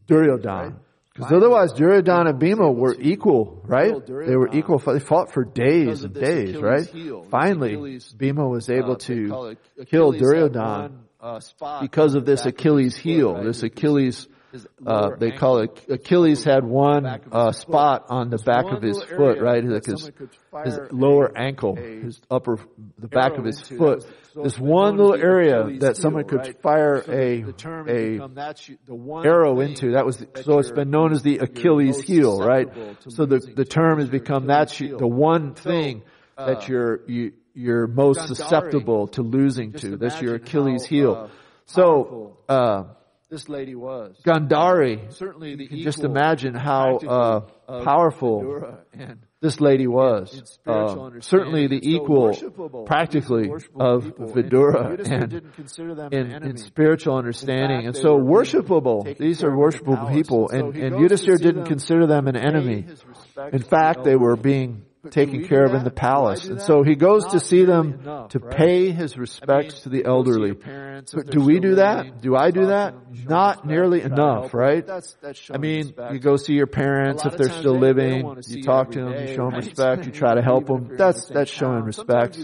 [0.07, 0.75] Duryodhana.
[1.13, 3.93] Because otherwise, Duryodhana and Bhima were equal, right?
[4.05, 4.77] They were equal.
[4.77, 6.87] They fought for days and days, right?
[7.31, 10.91] Finally, Bhima was able to kill Duryodhana
[11.81, 14.27] because of this Achilles heel, this Achilles
[14.85, 19.39] uh, they call it Achilles had one uh, spot on the back of his foot,
[19.39, 19.63] right?
[19.63, 20.09] Like his,
[20.65, 22.57] his lower ankle, his upper,
[22.97, 24.05] the back of his foot.
[24.35, 27.43] This one little area that someone could fire a
[27.87, 28.29] a
[29.25, 29.91] arrow into.
[29.91, 32.67] That was so it's been known as the Achilles heel, right?
[33.07, 36.03] So the the term has become that's the one thing
[36.37, 39.97] that you're you you're most susceptible to losing to.
[39.97, 41.29] That's your Achilles heel.
[41.65, 42.37] So.
[42.47, 42.83] uh
[43.29, 44.15] this lady was.
[44.25, 47.39] Gandhari, certainly the you just imagine how uh,
[47.83, 48.77] powerful
[49.41, 50.57] this lady was.
[50.65, 52.33] Uh, certainly the equal,
[52.85, 57.85] practically, of Vidura and in, in, spiritual understanding.
[57.85, 60.49] And so worshipable, these are worshipable people.
[60.49, 62.87] And, and Yudhisthira didn't consider them an enemy.
[63.53, 66.45] In fact, they were being taken care of in the palace.
[66.45, 70.51] And so he goes to see them to pay his respects to the elderly.
[70.51, 72.21] But do we do that?
[72.21, 72.95] Do I do that?
[73.25, 74.87] Not nearly enough, right?
[75.51, 79.13] I mean, you go see your parents if they're still living, you talk to them,
[79.13, 80.95] you show them respect, you try to help them.
[80.97, 82.37] That's, that's showing respect.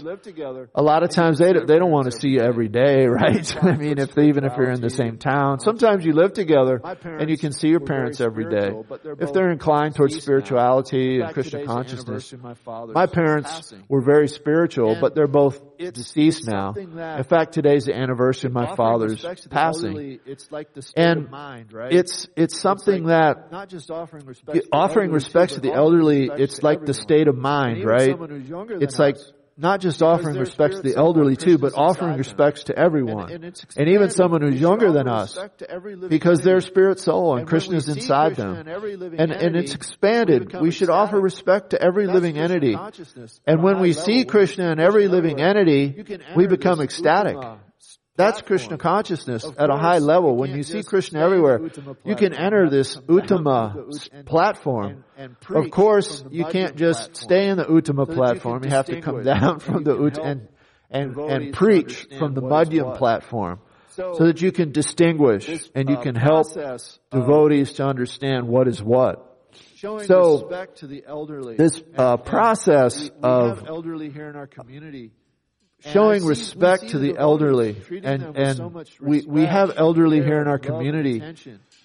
[0.74, 3.56] A lot of times they don't, they don't want to see you every day, right?
[3.62, 6.80] I mean, if they, even if you're in the same town, sometimes you live together
[7.04, 8.70] and you can see your parents every day.
[9.18, 12.92] If they're inclined towards spirituality and Krishna consciousness, my father.
[12.92, 13.82] my parents passing.
[13.88, 16.72] were very spiritual, And but they're both it's- deceased it's now.
[16.76, 19.86] In fact, today's the anniversary of my father's respect to the passing.
[19.90, 21.92] elderly, it's like the state And of mind, right?
[21.92, 24.56] It's it's something that not just offering respect.
[24.56, 26.30] to the offering elderly, respect to the elderly.
[26.32, 28.10] It's like the state of mind, right?
[28.10, 31.56] someone who's younger than It's like us, not just offering respects to the elderly too,
[31.56, 35.38] but offering respects to everyone, and, and, and even someone who's younger than us,
[36.08, 38.60] because they're spirit soul and Krishna's inside Krishna them.
[38.60, 40.46] in every living And, and entity, it's expanded.
[40.46, 42.76] become We should offer respect to every That's living entity.
[43.46, 46.04] And when we see Krishna in every living entity,
[46.36, 47.36] we become ecstatic.
[47.36, 47.65] Uttama
[48.16, 48.42] That's.
[48.42, 50.36] Krishna consciousness at a high level.
[50.36, 51.60] When you see Krishna stay in the everywhere,
[52.04, 55.04] you can enter this have to come down Uttama from the Ut- and- platform.
[55.16, 57.14] and- and Of course, you can't just platform.
[57.14, 58.64] stay in the Uttama So that you platform.
[58.64, 60.48] You have to come down from the can Ut help and
[60.90, 65.96] and and preach from the Madhyam platform, So, that you can distinguish this, and you
[65.96, 66.46] uh, can help
[67.10, 69.22] devotees to understand what is what.
[69.74, 71.56] showing So, respect to the elderly.
[71.56, 75.12] This uh, process we, we of elderly here in our community.
[75.84, 80.22] And showing respect see to the the elderly and and so we we have elderly
[80.22, 81.22] here in our community.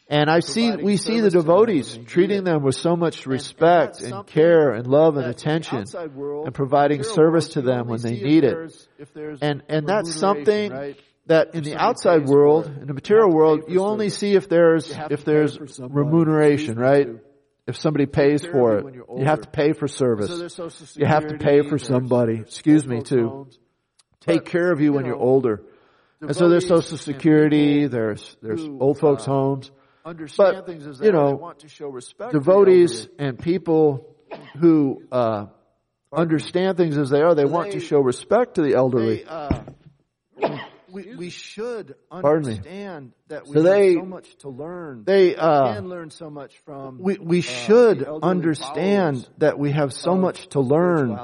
[0.10, 4.10] and I see we see the devotees treating them with so much respect that's and,
[4.10, 7.88] something care and love and that in the attention world, and providing service to them
[7.88, 8.88] when they need it.
[9.42, 11.00] and and that's something right?
[11.28, 14.90] that in the outside world in the material you world you only see if there's
[15.10, 17.10] if there's remuneration right?
[17.68, 21.06] if somebody pays for it you're have to pay for service So there's Social you
[21.06, 22.40] have to pay for somebody.
[22.40, 23.48] Excuse me too.
[24.22, 25.62] Take care of you when you you're older
[26.22, 29.72] and so there's social security there's there's who, old folks uh, homes
[30.06, 31.14] understand But, things as you they, are.
[31.14, 32.32] know, they want to show respect.
[32.32, 34.16] devotees and people
[34.60, 35.46] who uh,
[36.12, 39.18] understand things as they are, they want to show respect to the elderly.
[39.18, 39.62] They, uh,
[40.92, 42.54] we, we should Pardon me.
[42.56, 45.04] understand that we So they- have so much to learn.
[45.06, 47.00] They we uh, can learn so much from.
[47.00, 51.18] we we uh, should the understand that we have so much to learn.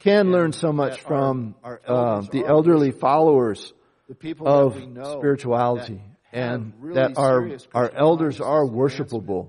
[0.00, 3.72] Can learn so much that from our, uh, our elders the elderly followers
[4.08, 6.00] the people of that we know spirituality,
[6.32, 9.26] that and really that our our elders are consciousness advancement.
[9.26, 9.48] worshipable.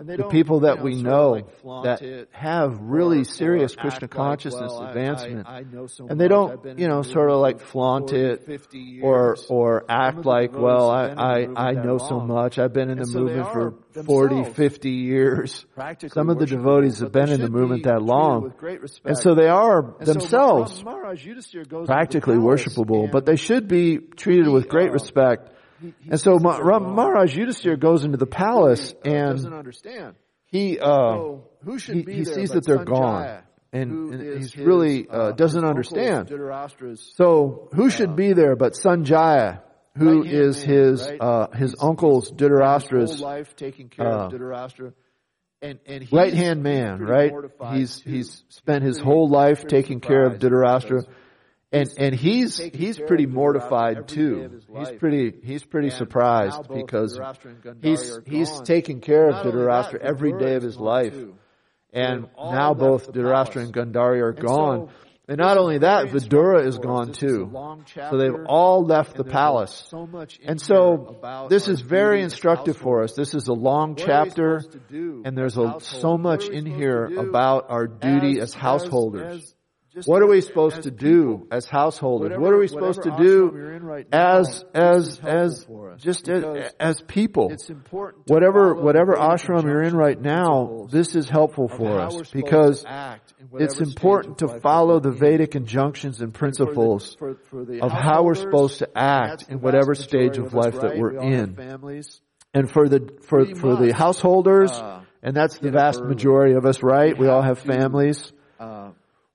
[0.00, 1.30] And the people that know, we sort of know
[1.62, 5.46] like that have really serious Krishna like, consciousness well, advancement.
[5.46, 8.48] I, I know so and they don't, you know, sort of like flaunt it
[9.02, 12.28] or or act like, well, I been in the I, I know so long.
[12.28, 12.58] much.
[12.58, 15.66] I've been in the so movement for are 40, 50 years.
[16.08, 18.44] Some of the devotees have been in the movement that long.
[18.44, 19.06] with great respect.
[19.06, 23.98] And so they are And themselves practically to the palace worshipable, but they should be
[23.98, 25.50] treated with great uh, respect.
[25.80, 28.94] He- he And so Ma- Ram- Maharaj Yudhisthira goes into the palace.
[29.04, 30.14] He, uh, doesn't and understand.
[30.46, 34.22] he uh, So who should he, be he sees that they're Sanjaya, gone, and, and
[34.38, 36.28] he's his, really uh, uh, doesn't understand.
[37.16, 39.62] So who should be there but Sanjaya,
[39.96, 41.20] who is man, his right?
[41.20, 44.92] uh, his He's- uncle's his Dhritarashtra's life taking care uh, of Dhritarashtra.
[45.62, 47.30] And, and right hand man, right?
[47.74, 51.04] He's he's spent his whole life taking care of Dhritarashtra,
[51.72, 54.60] and and he's he's pretty mortified too.
[54.76, 59.46] He's pretty he's pretty surprised because Dhritarashtra and Gandhari he's are taking care of Not
[59.46, 61.16] only Dhritarashtra that, every day of his life.
[61.92, 64.90] And now both Dhritarashtra and Gandhari are gone.
[65.28, 67.84] and not only that, Vidura is gone This is a too.
[68.10, 69.92] So they've all left the palace.
[70.44, 73.14] And so this is very instructive for us.
[73.14, 76.18] This is a long What are we chapter supposed to do and there's a, so
[76.18, 79.54] much in here about our duty as, as,
[80.04, 82.30] what are we supposed to do people, as householders?
[82.30, 85.66] Whatever, what are we supposed to do right now, as as as
[85.96, 87.52] just as, as, people?
[88.26, 92.84] whatever whatever ashram you're in right now, this is helpful for us because
[93.54, 98.22] it's important to follow the Vedic injunctions and principles for the, for, for of how
[98.22, 101.56] we're supposed to act in whatever stage of, of life right, that we're we in.
[101.56, 102.20] Families.
[102.54, 106.54] And for the for we for must, the householders, uh, and that's the vast majority
[106.54, 107.16] of us, right?
[107.16, 108.32] We, we all have families.
[108.58, 108.90] Uh,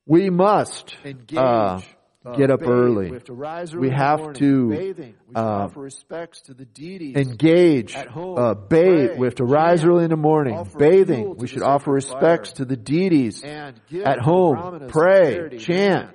[0.07, 1.79] we must engage, uh,
[2.25, 2.69] uh, get up bathe.
[2.69, 3.09] early.
[3.09, 3.89] We have to rise early.
[3.89, 5.15] We have morning, to bathing.
[5.27, 7.15] We uh, offer respects to the deities.
[7.15, 9.09] Engage, home, uh, bathe.
[9.09, 10.63] Pray, we have to rise early in the morning.
[10.77, 11.37] Bathing.
[11.37, 12.57] We should offer respects fire.
[12.57, 14.87] to the deities at home.
[14.89, 16.11] Pray, chant,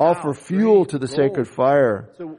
[0.00, 1.16] offer fuel to the gold.
[1.16, 2.08] sacred fire.
[2.16, 2.38] So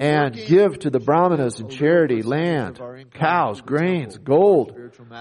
[0.00, 2.80] and give to the brahmanas in charity, land,
[3.12, 4.76] cows, grains, gold.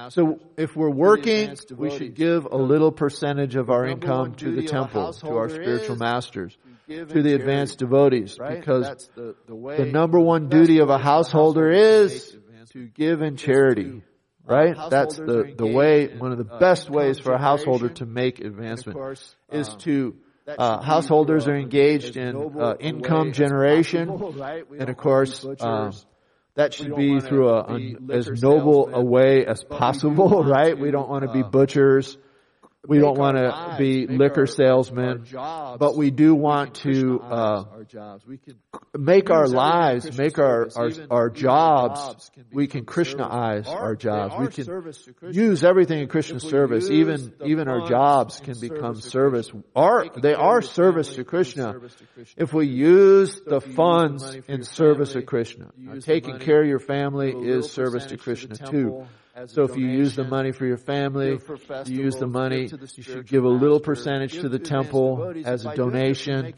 [0.10, 4.64] So if we're working, we should give a little percentage of our income to the
[4.64, 10.90] temple, to our spiritual masters, to the advanced devotees, because the number one duty of
[10.90, 12.38] a householder is
[12.72, 14.02] to give in charity
[14.46, 14.76] right?
[14.90, 18.98] That's the, the way, one of the best ways for a householder to make advancement
[18.98, 20.16] course, um, is to
[20.48, 25.94] uh, householders are engaged in uh, income generation, and of course, um,
[26.56, 30.78] that should be through a, a, as noble a way as possible, right?
[30.78, 32.18] We don't want to be butchers
[32.88, 37.22] we don't want to be liquor salesmen, but we do want to
[38.98, 42.32] make our lives, make our our, our jobs.
[42.52, 44.36] we can Krishnaize our, jobs.
[44.40, 46.90] We can use everything in Krishna service.
[46.90, 49.52] Even even our jobs can become service.
[49.76, 51.76] Are they are service to Krishna.
[52.36, 55.72] If we use the funds in service of to Krishna,
[56.02, 59.06] taking care of your family is service to Krishna too.
[59.46, 61.40] So if you use the money for your family,
[61.86, 65.74] you use the money, you should give a little percentage to the temple as a
[65.74, 66.54] donation.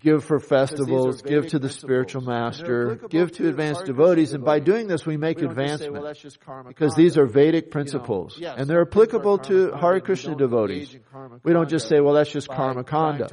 [0.00, 4.88] Give for festivals, give to the spiritual master, give to advanced devotees, and by doing
[4.88, 6.04] this we make advancement.
[6.66, 10.96] Because these are Vedic principles, and they're applicable to Hare Krishna devotees.
[11.44, 13.28] We don't just say, well that's just karma kanda.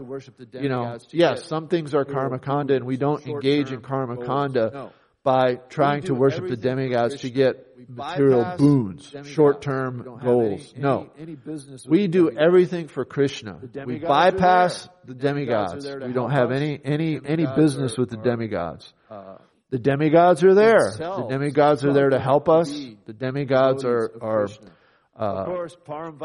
[0.54, 4.92] You know, yes, some things are karma kanda and we don't engage in karma kanda
[5.24, 10.72] by trying to worship the demigods to get material boons, short-term goals.
[10.74, 11.10] Any, no.
[11.18, 13.60] Any, any we do everything for Krishna.
[13.86, 15.86] We bypass the demigods.
[15.86, 16.58] Demigods we don't have us.
[16.58, 18.94] any, any, any business are, with the demigods.
[19.10, 19.38] Uh,
[19.72, 20.92] the demigods are there.
[20.92, 22.70] The demigods are there to help us.
[23.06, 24.48] The demigods are, are
[25.20, 26.18] uh, course, Param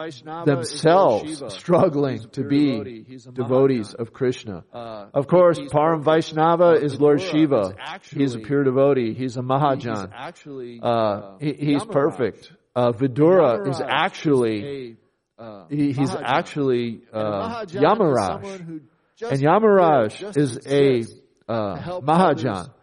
[0.44, 4.64] themselves struggling to be devotees of Krishna.
[4.72, 7.74] Uh, of course, Param Vaishnava is Lord Shiva.
[7.78, 9.12] Actually, he's a pure devotee.
[9.14, 9.86] He's a Mahajan.
[9.86, 12.52] Uh, he's, uh, actually, uh, he, he's perfect.
[12.76, 14.96] Vidura uh, is actually,
[15.70, 18.80] he, he's actually Yamaraj.
[19.30, 21.02] And Yamaraj is a
[21.48, 22.73] Mahajan.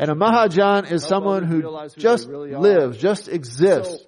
[0.00, 4.04] And a Mahajan is someone who just lives, just exists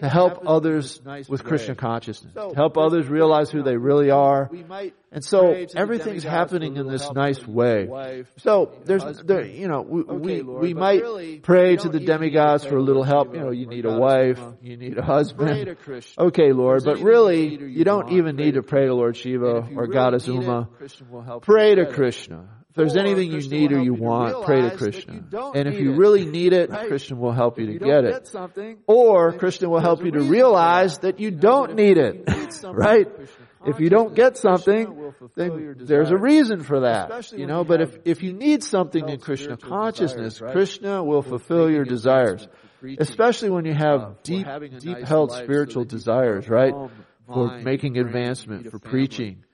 [0.00, 4.50] to help others with Krishna consciousness, to help others realize who they really are.
[5.12, 8.24] And so everything's happening in this nice way.
[8.38, 12.82] So there's, there, you know, we, we, we might pray to the demigods for a
[12.82, 13.34] little help.
[13.34, 15.76] You know, you need a wife, you need a husband.
[16.18, 20.26] Okay, Lord, but really, you don't even need to pray to Lord Shiva or Goddess
[20.26, 20.68] Uma.
[21.42, 25.24] Pray to Krishna if there's anything you need or you want, pray to Krishna.
[25.54, 26.88] And if you really need it, right.
[26.88, 28.32] Krishna will help you to get it.
[28.32, 32.26] Get or Krishna will help you to realize that you don't need it.
[32.64, 33.06] right?
[33.66, 37.30] If you don't get something, then there's a reason for that.
[37.32, 41.84] You know, but if, if you need something in Krishna consciousness, Krishna will fulfill your
[41.84, 42.48] desires.
[42.98, 44.46] Especially when you have deep,
[44.78, 46.72] deep held spiritual desires, right?
[47.26, 49.44] For making advancement, for preaching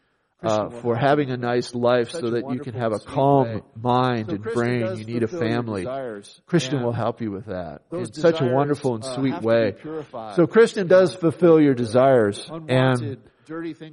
[0.42, 3.62] uh, for having a nice life so that you can have a calm way.
[3.74, 4.96] mind so and brain.
[4.96, 5.86] You need a family.
[6.46, 9.74] Krishna will help you with that in such a wonderful and sweet uh, way.
[10.36, 13.18] So Krishna does fulfill your desires and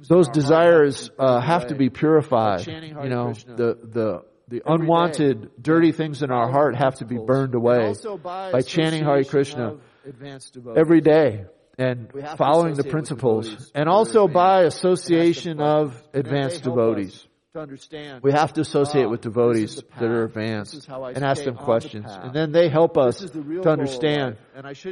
[0.08, 2.66] those desires uh, have to be purified.
[2.66, 7.54] You know, the, the, the unwanted dirty things in our heart have to be burned
[7.54, 9.78] away by chanting Hare Krishna
[10.76, 11.46] every day
[11.78, 17.26] and following the principles, and also by association of advanced devotees.
[18.22, 22.06] We have to associate with devotees that are advanced and ask them questions.
[22.08, 24.36] and then they help us to understand,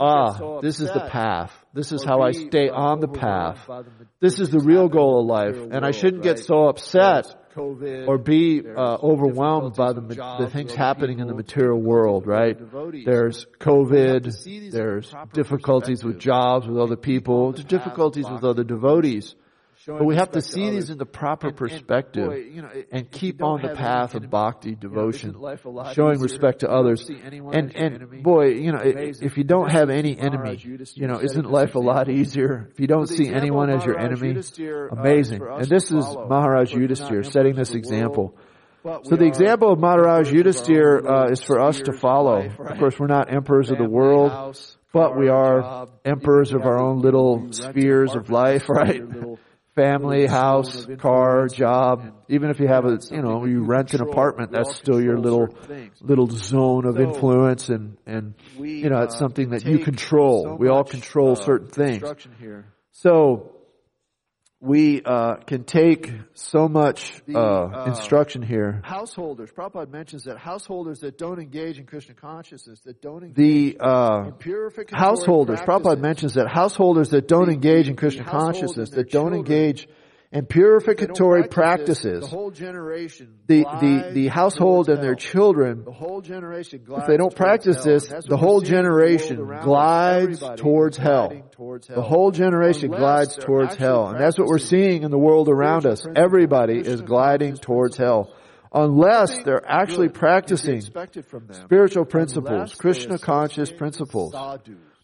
[0.00, 1.52] ah, this is the path.
[1.74, 3.68] This is how I ah, stay on the path.
[4.20, 5.56] This is the real goal of life.
[5.72, 11.20] And I shouldn't get so upset or be uh, overwhelmed by the, the things happening
[11.20, 12.58] in the material world, right?
[13.04, 18.64] There's COVID, there's difficulties with jobs, with other people, difficulties with other
[19.86, 22.62] but we have to see to these in the proper and, perspective and, boy, you
[22.62, 26.70] know, it, and keep on the path of bhakti devotion, you know, showing respect to
[26.70, 27.08] others.
[27.08, 30.58] And, and boy, you know, if you don't have any enemy,
[30.94, 32.68] you know, isn't life a lot easier?
[32.72, 34.40] If you don't see anyone as your enemy,
[34.90, 35.42] amazing.
[35.42, 38.36] And this is Maharaj Yudhisthira setting this example.
[38.84, 42.50] So the example of Maharaj Yudhisthira uh, is for us to follow.
[42.58, 44.58] Of course, we're not emperors of the world,
[44.92, 49.02] but we are emperors of our own little spheres of life, right?
[49.74, 52.12] family, house, car, job.
[52.28, 55.48] Even if you have a, you know, you rent an apartment, that's still your little,
[56.00, 60.56] little zone of influence and, and, you know, it's something that you control.
[60.56, 62.02] We all control certain things.
[62.92, 63.53] So,
[64.64, 68.80] we uh, can take so much the, uh, uh, instruction here.
[68.82, 73.84] Householders, Prabhupada mentions that householders that don't engage in Krishna consciousness, that don't engage the
[73.84, 74.30] uh,
[74.94, 75.60] householders.
[75.60, 79.40] Prabhupada mentions that householders that don't the, engage in Krishna consciousness, that don't children.
[79.40, 79.86] engage
[80.34, 82.42] and purificatory practices, the,
[83.46, 85.92] the, the, household and their children, the
[86.96, 91.32] if they don't practice this, the whole generation glides towards hell.
[91.56, 94.08] The whole generation glides towards hell.
[94.08, 96.04] And that's what we're seeing in the world around us.
[96.16, 98.34] Everybody is gliding towards hell.
[98.72, 104.34] Unless they're actually practicing spiritual principles, Krishna conscious principles.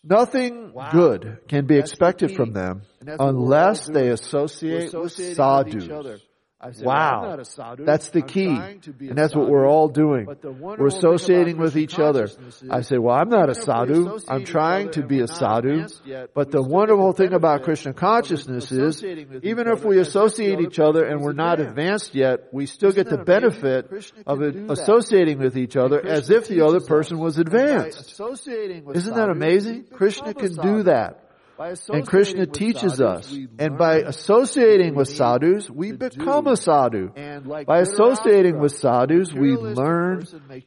[0.03, 0.91] Nothing wow.
[0.93, 6.23] good can be that's expected from them unless they associate, with sadhus.
[6.63, 7.39] Said, wow.
[7.79, 8.49] That's the I'm key.
[8.49, 10.27] And that's what we're all doing.
[10.27, 12.29] We're associating with each other.
[12.71, 14.19] I say, well, I'm not a sadhu.
[14.29, 15.87] I'm trying to be a sadhu.
[16.35, 21.23] But the wonderful thing about Krishna consciousness is, even if we associate each other and
[21.23, 23.91] we're not advanced yet, we still get the benefit
[24.27, 28.21] of associating with each other as if the other person was advanced.
[28.21, 29.85] Isn't that amazing?
[29.85, 31.25] Krishna can do that.
[31.61, 33.39] And Krishna teaches sadhus, us.
[33.59, 36.53] And by associating with sadhus, we become do.
[36.53, 37.13] a sadhu.
[37.45, 40.25] Like by associating with sadhus, we learn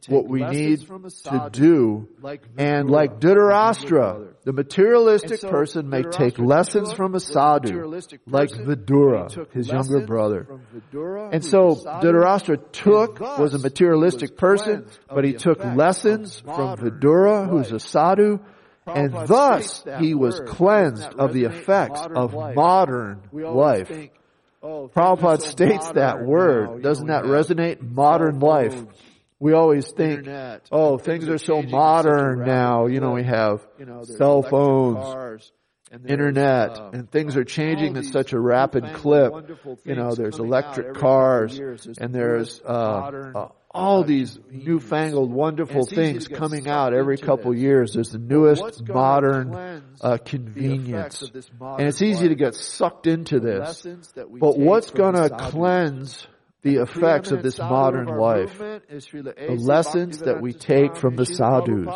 [0.08, 2.08] what we need to do.
[2.22, 8.50] Like and like Dhritarashtra, the materialistic so person may take lessons from a sadhu, like
[8.50, 10.48] Vidura, his younger brother.
[10.76, 17.50] Vidura, and so Dhritarashtra took, was a materialistic person, but he took lessons from Vidura,
[17.50, 18.40] who's a sadhu,
[18.88, 23.88] and thus he was cleansed of the effects of modern life.
[23.88, 24.12] Think,
[24.62, 26.70] oh, Prabhupada states that word.
[26.70, 27.82] Now, Doesn't that resonate?
[27.82, 28.76] Modern life.
[29.40, 32.86] We always think, internet, oh, things, things are so modern now.
[32.86, 35.52] You know, we have you know, cell phones, cars,
[35.92, 39.34] and internet, uh, and things are changing at such a rapid clip.
[39.84, 46.28] You know, there's electric cars, and there's uh, modern, uh, all these newfangled, wonderful things
[46.28, 47.94] coming out every couple years.
[47.94, 53.86] There's the newest modern uh, convenience, and it's easy to get sucked into this.
[54.16, 56.28] But what's going to cleanse?
[56.64, 61.90] the effects of this modern life, the lessons that we take from the sadhus.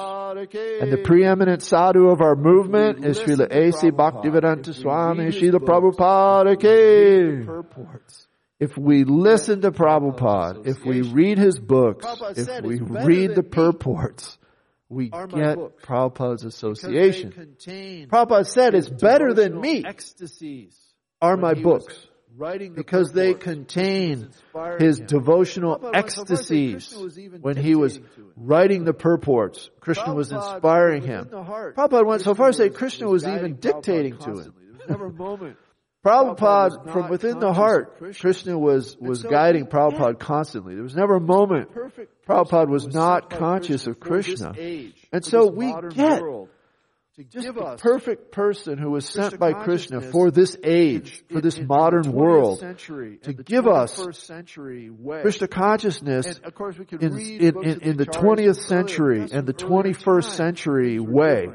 [0.82, 3.92] And the preeminent sadhu of our movement is Srila A.C.
[3.92, 8.27] Bhaktivedanta Swami Srila Prabhupada Ki
[8.60, 12.06] if we listen to Prabhupada, if we read his books,
[12.36, 14.38] if we read the purports,
[14.90, 17.56] we get books, Prabhupada's association.
[17.60, 19.84] Prabhupada said it's better than me
[21.22, 24.30] are my books writing the because they contain
[24.80, 25.06] his him.
[25.08, 26.96] devotional Prabhupada, ecstasies
[27.42, 28.00] when he was
[28.36, 29.70] writing the purports.
[29.80, 31.26] Krishna Prabhupada was inspiring him.
[31.26, 34.54] Prabhupada went so far as to say Krishna was even dictating Prabhupada
[34.88, 35.58] to him.
[36.08, 40.74] Prabhupada, from within the heart, Krishna was, was guiding Prabhupada constantly.
[40.74, 41.70] There was never a moment
[42.26, 44.54] Prabhupada was, was not conscious of Krishna.
[45.12, 46.22] And so we get
[47.30, 52.12] just the perfect person who was sent by Krishna for this age, for this modern
[52.12, 55.22] world, to give us way.
[55.22, 56.40] Krishna consciousness
[56.92, 61.50] in, in, in, the 20th century and the 21st century way.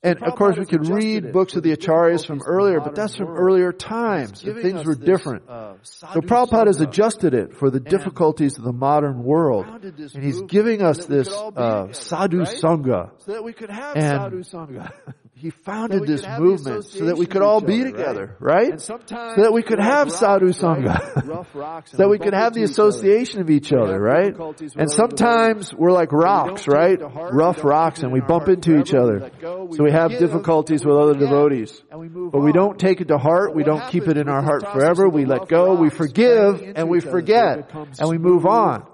[0.00, 3.28] And of course, we can read books of the Acharyas from earlier, but that's from
[3.28, 4.44] earlier times.
[4.44, 5.44] And things were different.
[5.82, 9.66] So Prabhupada has adjusted it for the difficulties of the modern world.
[9.66, 13.10] And he's giving us this uh, sadhu sangha.
[13.24, 14.92] So that we could have sadhu sangha.
[15.38, 18.80] he founded so this movement so that we could all be other, together, right?
[18.80, 21.54] so that we could have rocks, sadhu sangha.
[21.54, 21.86] Right?
[21.92, 24.34] that we could have the association of each other, right?
[24.74, 27.00] And sometimes we're like rocks, we right?
[27.00, 29.30] Heart, rough rocks and we bump into each other.
[29.40, 31.80] Go, so we have difficulties with other devotees.
[31.88, 33.54] But we don't take it to heart.
[33.54, 35.08] We don't keep it in our heart forever.
[35.08, 35.74] We let go.
[35.74, 38.88] We forgive and we forget and we move on.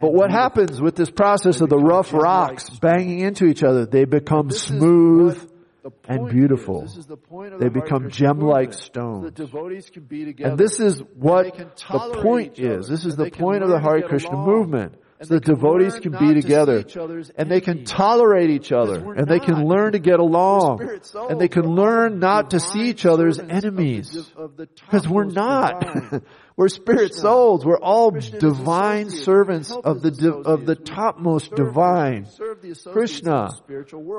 [0.00, 3.86] But what happens with this process of the rough rocks banging into each other?
[3.86, 5.52] They become smooth
[6.08, 6.86] and beautiful.
[7.58, 9.38] They become gem-like stones.
[9.38, 12.88] And this is what the point is.
[12.88, 16.84] This is the point of the Hare Krishna movement so devotees can be together
[17.36, 20.88] and they can tolerate each other and they can learn to get along
[21.30, 24.30] and they can learn not to see each other's enemies.
[24.56, 26.22] Because we're not.
[26.56, 27.66] We're spirit souls.
[27.66, 32.26] We're all divine servants of the of the topmost divine.
[32.92, 33.50] Krishna.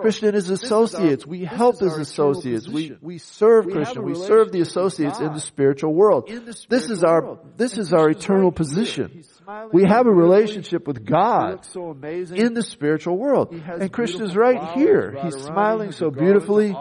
[0.01, 1.25] Krishna is associates.
[1.25, 2.69] We help his associates.
[2.69, 4.03] We we serve krishna.
[4.03, 6.29] We serve the associates in the spiritual world.
[6.69, 9.23] This is our this is our eternal position.
[9.73, 13.51] We have a relationship with God so in the spiritual world.
[13.51, 15.15] And Krishna's right here.
[15.21, 16.75] He's smiling so beautifully.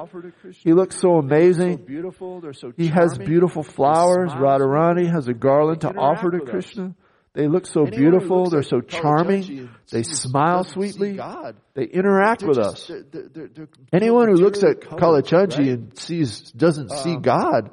[0.62, 1.86] He looks so amazing.
[1.86, 4.30] So so he has beautiful flowers.
[4.30, 6.86] Radharani has a garland to offer to Krishna.
[6.86, 6.92] Us.
[7.36, 8.48] They look so Anyone beautiful.
[8.48, 9.68] They're like so charming.
[9.90, 11.16] They smile sweetly.
[11.16, 13.02] God, They interact they're with just, us.
[13.12, 15.68] They're, they're, Anyone who looks at Kalachandji right?
[15.68, 17.72] and sees doesn't um, see God,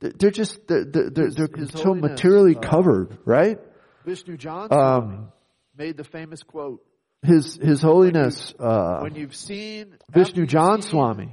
[0.00, 3.58] they're just they're they're, so materially covered, right?
[4.70, 5.32] Um,
[5.78, 6.84] made the famous quote.
[7.22, 11.30] His His Holiness when, you, uh, when you've seen Vishnujana seen Swami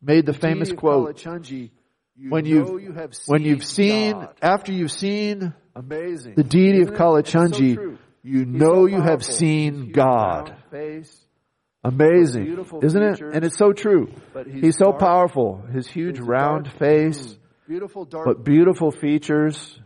[0.00, 1.24] made the famous quote.
[1.24, 4.34] You when you've you when you've seen God.
[4.42, 9.02] after you've seen amazing the deity Isn't of Kalachandji, so you He's know so you
[9.02, 10.54] have seen God.
[11.84, 13.20] Amazing, isn't it?
[13.20, 14.12] And it's so true.
[14.50, 15.62] He's, he's so dark, powerful.
[15.72, 17.38] His huge round face, mm.
[17.68, 19.78] beautiful dark, but beautiful features.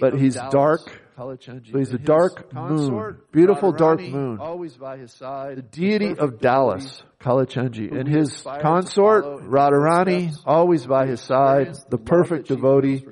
[0.00, 0.54] But he's doubts.
[0.54, 4.38] dark so he's a dark moon, beautiful dark moon.
[4.38, 5.56] Always by his side.
[5.56, 12.48] The deity of Dallas, Kalachandji, and his consort Radharani, always by his side, the perfect
[12.48, 13.06] devotee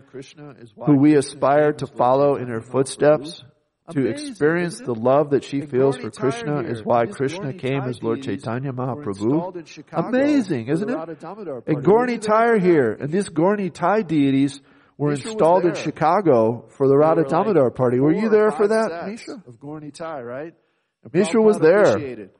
[0.84, 3.42] who we aspire to follow in her footsteps.
[3.90, 8.22] To experience the love that she feels for Krishna is why Krishna came as Lord
[8.22, 9.84] Chaitanya Mahaprabhu.
[9.92, 10.96] Amazing, isn't it?
[11.66, 14.62] And Gaur Nitai here, and these Gaur Nitai deities
[14.96, 18.00] were Misha installed in Chicago for the Radha Damodar like party.
[18.00, 19.42] Were you there for that, Misha?
[19.46, 20.54] Of Gaur Nitai, right?
[21.02, 22.30] And Misha was there.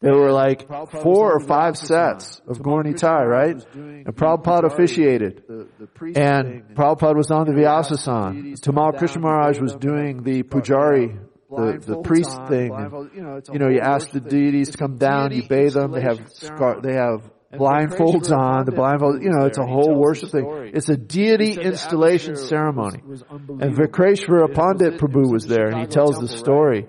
[0.00, 3.56] There were like Prabhupada four or five sets of Gaur Nitai, right?
[3.74, 5.42] And Prabhupada officiated.
[5.48, 8.54] The, the and Prabhupada was on the Vyasasan.
[8.60, 11.18] Tamal Krishna Maharaj was doing the Pujari,
[11.50, 12.72] the, the priest thing.
[12.72, 13.10] And,
[13.52, 16.80] you know, you ask the deities to come down, you bathe them, they have scar,
[16.80, 19.22] they have blindfolds on, the blindfold.
[19.22, 20.72] You know, it's a whole worship thing.
[20.74, 23.00] It's a deity installation ceremony.
[23.00, 26.86] And Vikreshvara Pandit Prabhu was there, and he tells the story.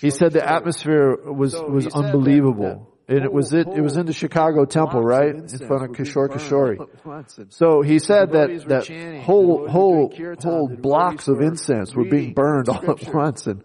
[0.00, 2.90] He said the atmosphere was was unbelievable.
[3.06, 5.34] And it was it, it was in the Chicago temple, right?
[5.34, 7.52] In front of Kishore Kishori.
[7.52, 10.10] So he said that, that whole, whole,
[10.42, 13.62] whole blocks of incense were being burned all at once and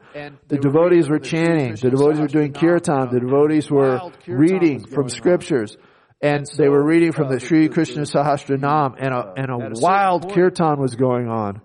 [0.49, 5.77] the devotees were chanting, the devotees were doing kirtan, the devotees were reading from scriptures
[6.21, 10.33] and so, they were reading from the Sri Krishna Sahasranam, and a and a wild
[10.33, 11.61] kirtan was going on.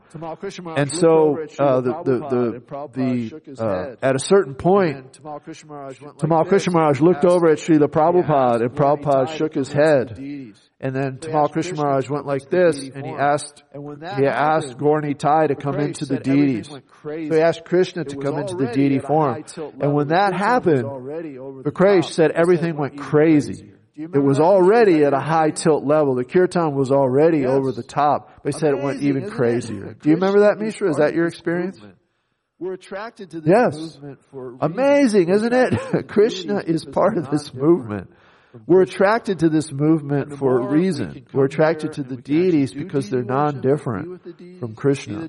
[0.76, 7.24] And so uh, the the the, the uh, at a certain point, Tamal Krishnamaraj looked
[7.24, 10.20] over at Srila Prabhupada, and Prabhupada shook his head.
[10.78, 15.56] And then Tamal Krishnamaraj went like this, and he asked he asked Gaur Nitai to
[15.56, 16.68] come into the deities.
[16.68, 19.44] So he asked Krishna to come into the deity form.
[19.80, 25.50] And when that happened, Vikresh said everything went crazy it was already at a high
[25.50, 26.14] tilt level.
[26.14, 27.50] The kirtan was already yes.
[27.50, 28.42] over the top.
[28.42, 29.94] They said Amazing, it went even crazier.
[29.94, 30.90] Do you remember that, Mishra?
[30.90, 31.80] Is that your experience?
[32.58, 33.76] We're attracted to this yes.
[33.76, 36.08] movement for Amazing, isn't it?
[36.08, 38.10] Krishna is part of this movement.
[38.66, 41.26] We're attracted to this movement for a reason.
[41.32, 45.28] We're attracted to the deities because they're non-different from Krishna.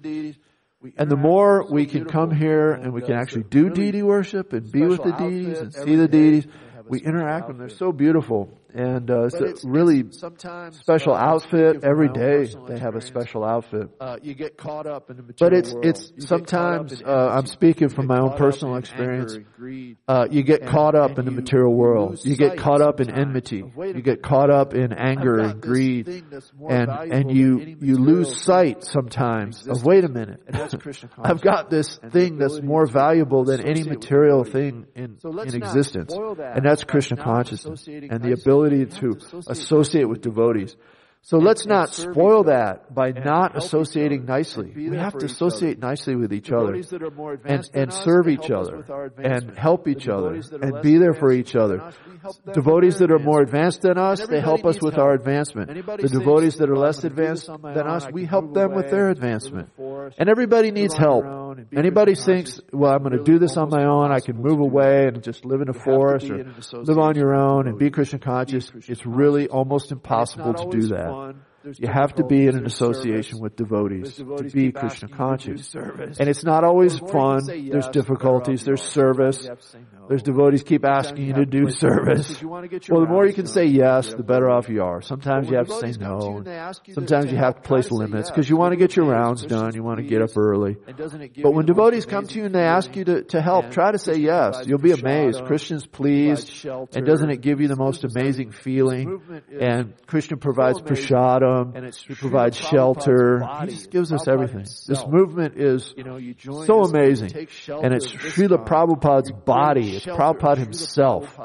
[0.97, 4.71] And the more we can come here and we can actually do deity worship and
[4.71, 6.45] be with the deities and see the deities,
[6.87, 7.67] we interact with them.
[7.67, 12.45] They're so beautiful and uh, it's, a really it's sometimes special uh, outfit every day.
[12.67, 13.89] They have a special outfit.
[14.01, 15.85] Uh, you get caught up in the material But it's world.
[15.85, 19.37] it's you sometimes I'm speaking from my own personal experience.
[19.61, 22.19] you get caught up in the material world.
[22.25, 23.63] You get caught up in enmity.
[23.77, 29.67] You get caught up in anger and greed, and and you you lose sight sometimes
[29.67, 30.41] of wait a minute.
[31.17, 36.65] I've got this thing that's more valuable than any material thing in in existence, and
[36.65, 40.75] that's Krishna consciousness and the ability ability to associate with devotees.
[41.21, 44.71] So let's not spoil that by not associating nicely.
[44.75, 46.75] We have to associate nicely with each other
[47.45, 48.85] and, and serve each other
[49.17, 51.91] and help each other and be there for each other.
[52.53, 55.69] Devotees that are more advanced than us, they help us with our advancement.
[55.73, 59.71] The devotees that are less advanced than us, we help them with their advancement.
[60.19, 61.25] And everybody needs help
[61.59, 64.11] and Anybody thinks, well, I'm going to do this on my own.
[64.11, 67.67] I can move away and just live in a forest or live on your own
[67.67, 68.71] and be Krishna conscious.
[68.87, 71.35] It's really almost impossible to do that
[71.77, 75.73] you have to be in an association with devotees to be Krishna conscious.
[75.73, 77.45] And it's not always fun.
[77.45, 78.63] There's difficulties.
[78.63, 79.47] There's service.
[80.07, 82.41] There's devotees keep asking you to do service.
[82.43, 85.01] Well, the more you can say yes, the better off you are.
[85.01, 86.43] Sometimes you have to say no.
[86.93, 89.73] Sometimes you have to place limits because you want to get your rounds done.
[89.73, 90.75] You want to get up early.
[91.41, 93.97] But when devotees come to you and they ask you to, to help, try to
[93.97, 94.63] say yes.
[94.67, 95.43] You'll be amazed.
[95.45, 96.65] Krishna's pleased.
[96.65, 99.21] And doesn't it give you the most amazing feeling?
[99.59, 101.73] And Krishna provides prasadam room.
[101.75, 103.39] And it's he provides shelter.
[103.39, 104.59] Body, he just gives us everything.
[104.59, 104.87] Himself.
[104.87, 107.31] This movement is you know, you so amazing.
[107.35, 109.95] And it's Srila Prabhupada's body.
[109.95, 111.37] It's Prabhupada himself.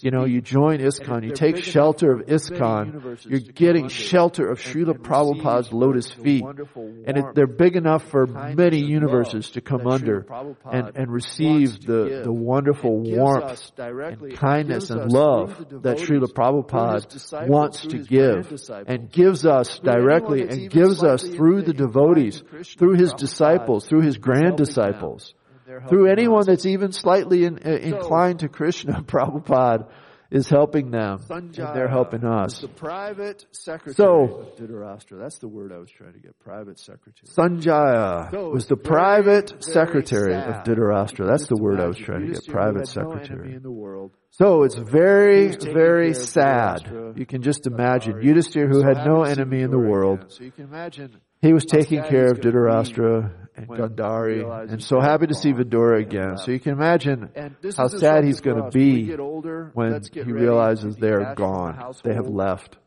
[0.00, 1.24] You know, you join ISKCON.
[1.24, 3.24] You take shelter of ISKCON.
[3.28, 6.44] You're getting shelter of Srila Prabhupada's lotus feet.
[6.44, 10.26] And it, they're big enough for many universes to come under
[10.70, 17.82] and, and receive the, the wonderful warmth and kindness and love that Srila Prabhupada wants
[17.82, 18.52] to give
[18.86, 22.42] and gives us directly and gives us through the devotees,
[22.78, 25.34] through his disciples, through his grand disciples,
[25.88, 29.88] through anyone that's even slightly in, uh, inclined to Krishna, Prabhupada
[30.30, 31.18] is helping them.
[31.28, 32.60] Sanjaya, and they're helping us.
[32.60, 35.20] The private secretary so, of Dhritarashtra.
[35.20, 36.38] That's the word I was trying to get.
[36.40, 37.28] Private secretary.
[37.36, 40.48] Sanjaya so was the very, private secretary sad.
[40.48, 41.26] of Dhritarashtra.
[41.26, 42.46] That's the word I was trying to get.
[42.46, 43.58] Private secretary.
[43.62, 46.90] No so it's very, very sad.
[47.14, 50.24] You can just imagine You Yudhisthira, who so had no enemy in the world.
[50.26, 55.26] So you can imagine he was taking care of Dhritarashtra and Gandhari, and so happy
[55.26, 56.38] to see Vidura again.
[56.38, 57.30] So you can imagine
[57.76, 61.92] how sad he's going to be when he realizes they're gone.
[62.02, 62.78] They have left.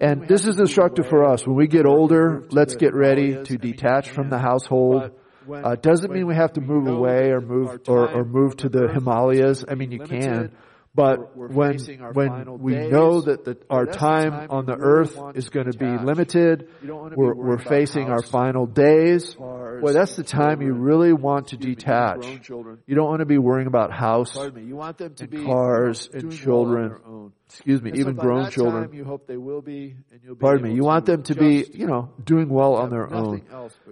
[0.00, 1.46] And this is instructive for us.
[1.46, 5.12] When we get older, let's get ready to detach from the household.
[5.52, 8.88] Uh, doesn't mean we have to move away or move or, or move to the
[8.92, 9.64] Himalayas.
[9.68, 10.52] I mean, you can
[10.94, 11.78] but we're, we're when,
[12.12, 15.78] when we days, know that the, our time, time, on the earth is going to
[15.78, 19.34] be limited, we're, we're facing our final days.
[19.38, 20.66] Well, that's the time children.
[20.66, 22.20] you really want to detach.
[22.20, 22.40] Me,
[22.86, 26.10] you don't want to be worrying about house me, you want them to and cars
[26.12, 27.32] and children.
[27.46, 28.84] Excuse me, and even so grown children.
[28.84, 29.96] Time, you hope they will be,
[30.40, 30.74] Pardon me.
[30.74, 33.42] You want them to be, you know, doing well on their own.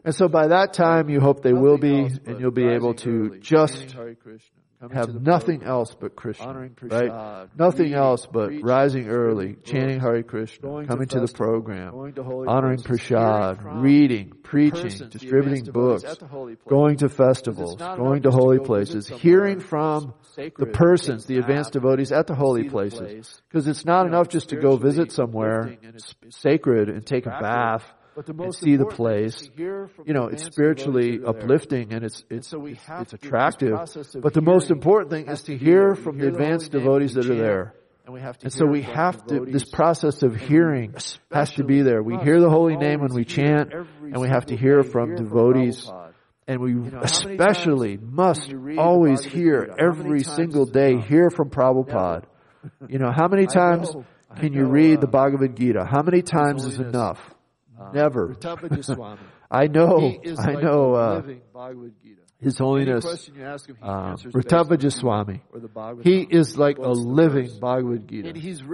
[0.04, 3.38] And so by that time, you hope they will be, and you'll be able to
[3.40, 3.96] just
[4.92, 7.48] have nothing else but Krishna, right?
[7.58, 14.32] Nothing else but rising early, chanting Hare Krishna, coming to, the program, honoring Prashad, reading,
[14.42, 16.04] preaching, distributing books,
[16.66, 22.26] going to festivals, going to holy places, hearing from the persons, the advanced devotees at
[22.26, 23.42] the holy places.
[23.48, 25.76] Because it's not enough just to go visit somewhere
[26.30, 27.84] sacred and take a bath
[28.16, 29.48] and see the place.
[29.56, 33.78] You know, it's spiritually uplifting and it's it's so it's, it's attractive.
[34.20, 37.74] But the most important thing is to hear from the advanced devotees that are there.
[38.06, 40.94] And, and so we have to, this process of hearing
[41.30, 42.02] has to be there.
[42.02, 45.88] We hear the holy name when we chant, and we have to hear from devotees.
[46.48, 52.24] And we especially must always hear every single day, hear from Prabhupada.
[52.88, 53.94] You know, how many times
[54.36, 55.84] can you read the Bhagavad Gita?
[55.84, 57.20] How many times is enough?
[57.80, 58.36] Uh, Never.
[59.50, 60.20] I know.
[60.38, 60.94] I know.
[60.94, 61.22] Uh,
[62.38, 65.40] His Holiness him, uh, Ratavajaswami.
[66.04, 68.28] He is like a uh, living Bhagavad Gita.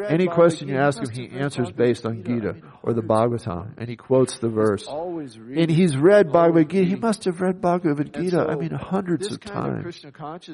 [0.09, 3.89] Any question you ask him, he uh, answers based on Gita or the Bhagavatam, and
[3.89, 4.87] he quotes the verse.
[4.89, 6.85] And he's read Bhagavad Gita.
[6.85, 8.47] He must have read Bhagavad Gita.
[8.49, 10.05] I mean, hundreds of times.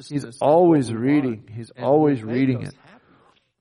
[0.09, 1.49] He's always reading.
[1.51, 2.73] He's always reading it.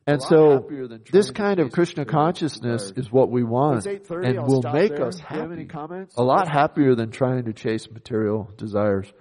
[0.06, 0.68] And so
[1.12, 5.06] this kind of Krishna consciousness is what we want and I'll will make there.
[5.06, 5.68] us happy.
[6.16, 9.12] A lot happier than trying to chase material desires.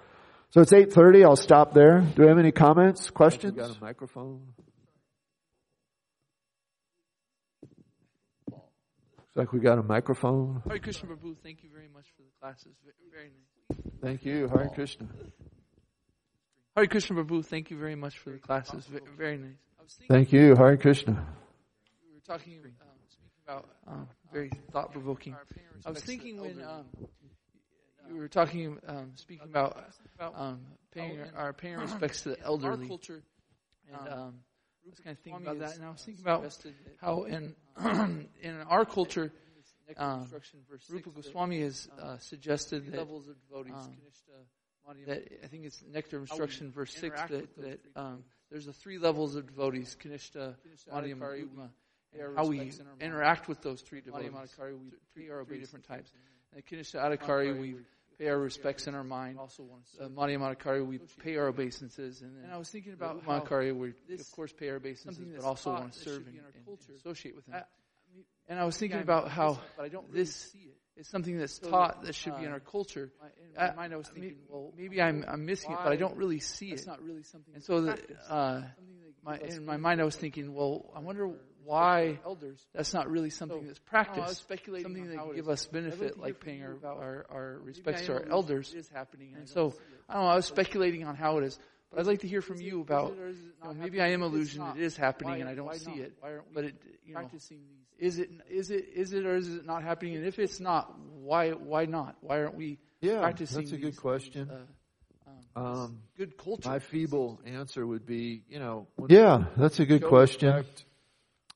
[0.50, 1.24] So it's 8.30.
[1.24, 2.00] I'll stop there.
[2.00, 3.54] Do we have any comments, questions?
[3.54, 4.54] got a microphone?
[8.52, 10.62] Looks like we got a microphone.
[10.68, 12.74] Hare Krishna Prabhu, thank you very much for the classes.
[13.14, 13.80] Very nice.
[14.02, 14.50] Thank you.
[14.50, 15.08] Hare Krishna.
[16.76, 18.86] Hare Krishna Prabhu, thank you very much for the classes.
[19.18, 19.70] Very nice.
[20.08, 20.56] Thank you.
[20.56, 21.14] Hare Krishna.
[21.14, 22.88] We were talking um,
[23.46, 25.36] about um, very thought provoking.
[25.86, 26.86] I was thinking when um,
[28.10, 29.84] you were talking, um, speaking about
[30.20, 30.62] um,
[30.92, 32.84] paying our, paying respects to the elderly.
[32.84, 33.22] Our culture.
[33.92, 34.34] And, um,
[34.86, 36.58] I was kind of thinking about that, and I was thinking about
[37.00, 37.56] how in
[38.42, 39.32] in our culture,
[39.98, 40.28] um,
[40.89, 43.74] Rupa Goswami has uh, suggested that levels of devotees,
[44.88, 48.97] um, that I think it's Nectar Instruction, verse six, that, that um, there's the three
[48.97, 50.56] levels of devotees, Kanishta,
[50.91, 51.70] Madhyam, Uttama,
[52.14, 54.32] and how we interact with those three devotees.
[55.14, 56.12] Three, three different types.
[56.54, 57.76] And Kanishta Adhikari, we
[58.20, 59.39] pay our respects in our mind.
[59.39, 62.22] Uh, Madhyam Adhikari, we pay our obeisances.
[62.22, 65.72] And, and I was thinking about Madhyam we of course pay our obeisances, but also
[65.72, 67.56] want to serve and, and, associate with him.
[68.49, 69.60] and I was thinking about how
[70.12, 70.54] this
[71.02, 73.12] it's something that's so, taught that should uh, be in our culture.
[73.56, 75.95] In I, mind, I was I thinking, well, maybe I'm, I'm missing it, but I
[75.95, 76.74] don't really see it.
[76.74, 77.56] It's not really something.
[77.56, 77.97] And so, the,
[78.30, 78.62] uh,
[79.26, 81.32] my, in my mind, I was thinking, well, I wonder
[81.64, 82.64] why elders.
[82.76, 84.45] that's not really something so, that's practiced.
[84.47, 88.72] No, something that give us benefit, like paying our, our, our respects to our elders.
[88.72, 89.34] Is happening.
[89.36, 89.74] And, so,
[90.08, 90.30] I don't know.
[90.30, 91.58] I was speculating on how it is.
[91.89, 93.16] But I'd like to hear from you about.
[93.18, 94.78] You know, maybe I am illusioned.
[94.78, 96.14] It is happening, and I don't see it.
[96.54, 96.76] But it,
[97.08, 97.28] you know,
[98.02, 100.16] is it, is it, is it, or is it not happening?
[100.16, 102.16] And if it's not, why, why not?
[102.22, 103.62] Why aren't we yeah, practicing?
[103.62, 104.52] That's a good these, uh, question.
[104.52, 106.68] Uh, um, um, good culture.
[106.68, 108.88] My feeble answer would be, you know.
[109.08, 110.66] yeah, that's a good question.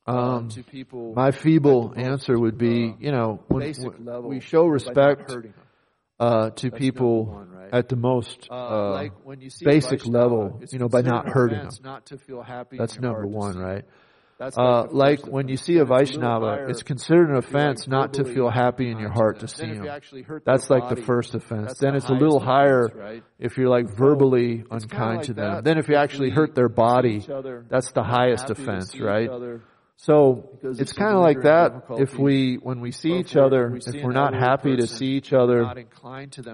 [0.06, 4.38] Uh, um, to people, my feeble answer would be, um, you know, when, when we
[4.38, 5.28] show respect
[6.20, 7.74] uh, to that's people one, right?
[7.74, 9.12] at the most uh, uh, like
[9.64, 11.72] basic level, you know, by not hurting them.
[11.82, 12.78] Not to feel happy.
[12.78, 13.84] That's number one, right?
[14.38, 18.90] Uh, like when you see a Vaishnava, it's considered an offense not to feel happy
[18.90, 19.84] in your heart to see him.
[20.44, 21.78] That's like the first offense.
[21.78, 25.64] Then it's a little higher if you're like verbally unkind to them.
[25.64, 27.20] Then if you actually hurt their body,
[27.68, 29.30] that's the highest offense, right?
[29.98, 33.70] So because it's, it's kind of like that if we, when we see each other,
[33.70, 35.86] we if we're not happy to see each other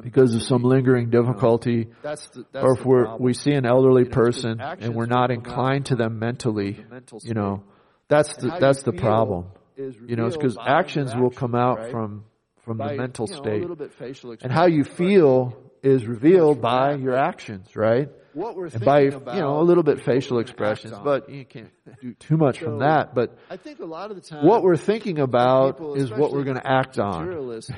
[0.01, 4.05] because of some lingering difficulty, that's the, that's or if we we see an elderly
[4.05, 7.64] person and we're not inclined to them mentally, the you know,
[8.12, 9.46] that's the, that's the problem.
[9.76, 11.90] You know, it's because actions will come out right?
[11.90, 12.24] from
[12.64, 14.42] from by, the mental you know, state.
[14.42, 18.08] and how you feel is revealed by your actions, right?
[18.34, 22.14] What we're and by you know a little bit facial expressions, but you can't do
[22.14, 23.14] too much so, from that.
[23.14, 26.32] But I think a lot of the time, what we're thinking about people, is what
[26.32, 27.26] we're going to act on.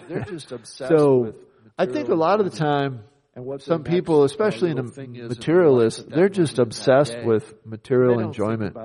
[0.08, 1.34] They're just obsessed so
[1.78, 3.00] I think a lot of the time,
[3.34, 8.76] and what some people, especially in a materialists, they're just obsessed with material enjoyment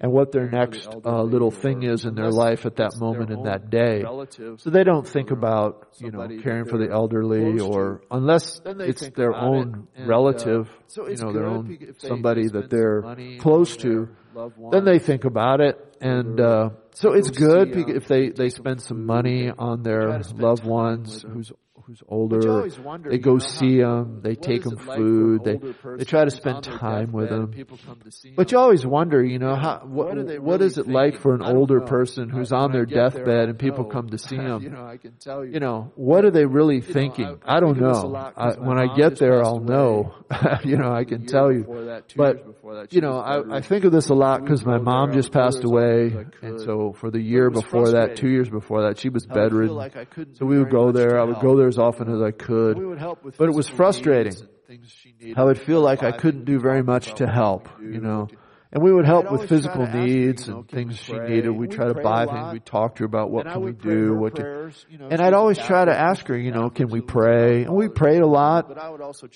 [0.00, 3.44] and what their next uh, little thing is in their life at that moment in
[3.44, 4.02] that day.
[4.58, 9.34] So they don't think about, you know, caring for the elderly or unless it's their
[9.34, 13.02] own relative, you know, their own somebody that they're
[13.38, 14.08] close to,
[14.72, 15.76] then they think about it.
[16.00, 21.22] And, uh, so it's good if they, they spend some money on their loved ones
[21.22, 21.50] who's
[21.86, 22.68] who's older.
[23.08, 24.20] They go see them.
[24.22, 25.46] They take them food.
[25.46, 27.52] Like they they try to spend time with them.
[28.36, 31.42] But you always wonder, you know, how what, what, what is it like for an
[31.42, 34.62] older person who's on their deathbed and people come to see them?
[34.62, 35.52] You know, I can tell you.
[35.52, 37.38] You know, what are they really thinking?
[37.44, 38.32] I don't know.
[38.58, 40.14] when I get there, I'll know.
[40.64, 41.64] you know, I can tell you.
[42.16, 45.64] But you know, I, I think of this a lot because my mom just passed
[45.64, 50.34] away, and so for the year before that, two years before that, she was bedridden.
[50.34, 51.20] So we would go there.
[51.20, 52.76] I would go there as often as I could.
[53.36, 54.34] But it was frustrating
[55.36, 58.28] how it'd feel like I couldn't do very much to help, you know.
[58.72, 61.48] And we would help with physical needs and things she needed.
[61.50, 62.52] We'd try to buy things.
[62.54, 64.72] We'd talk to her about what can we do, what can,
[65.12, 67.62] and I'd always try to ask her, you know, can we pray?
[67.62, 68.76] And we prayed a lot.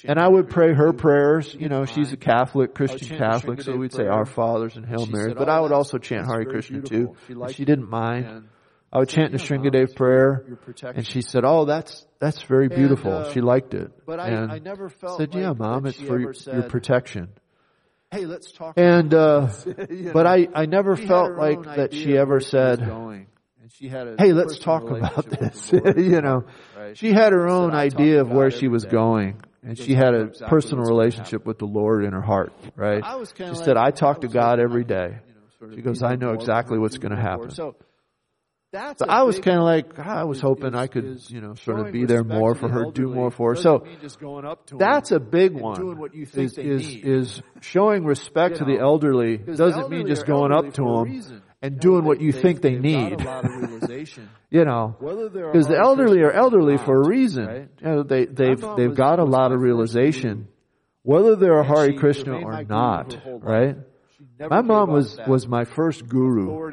[0.04, 1.54] And I would pray her prayers.
[1.54, 5.34] You know, she's a Catholic, Christian Catholic, so we'd say Our Fathers and Hail Mary.
[5.34, 7.14] But I would also chant Hare Krishna too.
[7.52, 8.48] She didn't mind.
[8.90, 10.44] I would chant the you prayer,
[10.82, 13.90] and she said, "Oh, that's that's very beautiful." And, uh, she liked it.
[14.06, 16.62] But I, and I never felt said, "Yeah, like mom, it's for your, said, your,
[16.64, 17.28] protection."
[18.10, 18.78] Hey, let's talk.
[18.78, 19.50] And uh,
[20.12, 22.80] but I I never felt like that she ever said.
[23.74, 26.96] She "Hey, let's talk about this." you know, right.
[26.96, 28.90] she had her own idea of where she was day.
[28.90, 33.04] going and she had a exactly personal relationship with the Lord in her heart, right?
[33.36, 35.18] she like, said, I talk I to God every day.
[35.60, 37.50] You know, she goes, I know exactly what's going to happen.
[37.50, 37.76] So
[38.70, 41.30] that's so I was kind of like, ah, I was is, hoping is, I could,
[41.30, 43.56] you know, sort of be there more for her, do more for her.
[43.56, 43.86] So
[44.78, 46.10] that's a big one.
[46.12, 50.52] is, is, is showing respect you know, to the elderly doesn't elderly mean just going
[50.52, 51.42] up to them reason.
[51.62, 53.20] and doing what you they, think they need.
[54.50, 57.46] you know, because the elderly are elderly not, for a reason.
[57.46, 57.68] Right?
[57.80, 60.48] You know, they, they've, they've got a lot of realization
[61.08, 63.76] whether they're a Hare Krishna or not, right?
[64.38, 66.70] my mom was was my first guru,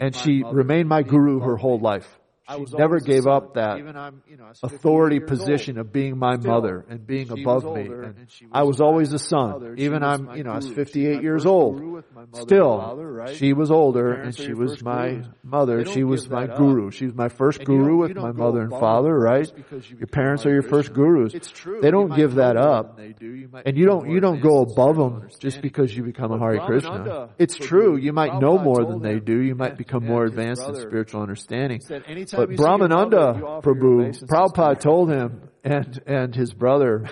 [0.00, 4.52] and she remained my guru her whole life she never gave up that you know,
[4.62, 7.82] authority position old, of being my still, mother and being above me.
[7.82, 9.50] And, and was I was always a son.
[9.50, 10.52] Mother, even I'm, you know, guru.
[10.52, 12.04] I was 58 years old.
[12.34, 13.36] Still, father, right?
[13.36, 15.26] she was older and she was my gurus.
[15.42, 15.84] mother.
[15.84, 16.90] She was my guru.
[16.90, 19.50] She was my first guru with my mother and father, right?
[19.96, 21.34] Your parents are your first gurus.
[21.34, 21.80] It's true.
[21.80, 22.98] They don't give that up.
[22.98, 27.30] And you don't, you don't go above them just because you become a Hare Krishna.
[27.38, 27.96] It's true.
[27.96, 29.40] You might know more than they do.
[29.40, 31.80] You might become more advanced in spiritual understanding
[32.46, 37.08] but Brahmananda Prabhu, Prabhupada told him, and and his brother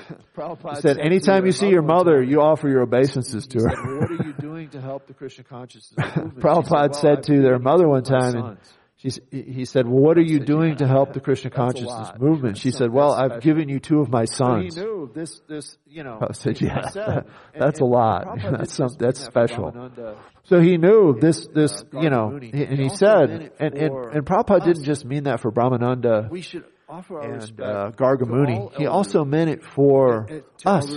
[0.81, 4.33] said, "Anytime you see your mother, you offer your obeisances to her." What are you
[4.41, 6.07] doing to help the Krishna consciousness?
[6.39, 8.57] Prabhupada said, said to their mother one time, and
[8.99, 12.59] she, he said, well, what are you doing to help the Krishna consciousness movement?
[12.59, 14.75] She said, well, I've given you two of my sons.
[14.75, 16.19] he knew this, this, you know.
[16.29, 17.21] I said, yeah,
[17.57, 18.27] that's a lot.
[18.59, 19.91] That's some, that's special.
[20.45, 24.85] So he knew this, this, you know, and he said, and, and, and Prabhupada didn't
[24.85, 28.77] just mean that for Brahmananda and uh, Gargamuni.
[28.77, 30.27] He also meant it for
[30.65, 30.91] us.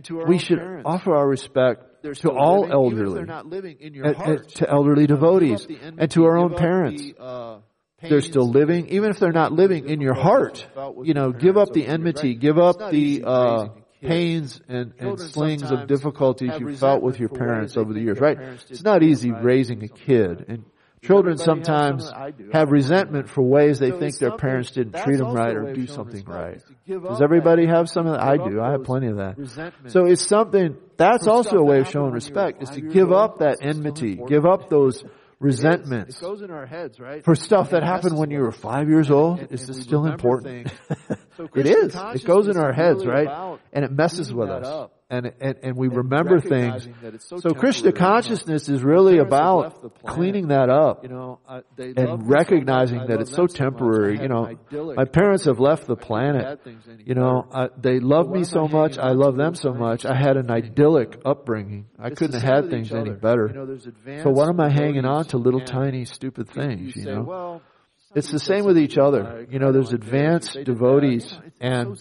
[0.00, 5.66] We should offer our respect to all living, elderly, and, and to elderly devotees,
[5.98, 7.02] and to our own parents.
[7.02, 7.58] The, uh,
[8.00, 10.66] they're still living, even if they're not living in your heart.
[11.02, 13.68] You know, give up the enmity, give up the uh,
[14.00, 18.38] pains and, and slings of difficulties you felt with your parents over the years, right?
[18.68, 20.64] It's not easy raising a kid and
[21.02, 22.10] Children sometimes
[22.52, 26.24] have resentment for ways they think their parents didn't treat them right or do something
[26.24, 26.60] right.
[26.86, 28.22] Does everybody have some of that?
[28.22, 28.60] I do.
[28.60, 29.72] I have plenty of that.
[29.88, 33.58] So it's something, that's also a way of showing respect, is to give up that
[33.62, 35.04] enmity, give up those
[35.40, 36.16] resentments.
[36.16, 37.24] It goes in our heads, right?
[37.24, 40.72] For stuff that happened when you were five years old, and, is this still important?
[41.54, 41.94] it is.
[41.94, 43.58] It goes in our heads, right?
[43.72, 46.86] And it messes with us and and, and we and remember things.
[47.20, 53.06] So, so Krishna consciousness is really about cleaning that up, you know, uh, and recognizing
[53.06, 54.16] that it's so temporary.
[54.16, 54.96] So you know, idyllic.
[54.96, 56.60] my parents have left the planet.
[57.04, 58.98] You know, uh, they love me so much.
[58.98, 60.04] I love them so much.
[60.04, 61.86] I had an idyllic upbringing.
[61.98, 63.50] I couldn't have had things any better.
[64.22, 66.96] So why am I hanging on to little tiny stupid things?
[66.96, 67.62] You know.
[68.14, 69.46] It's the same with each other.
[69.50, 71.98] You know, there's advanced devotees, and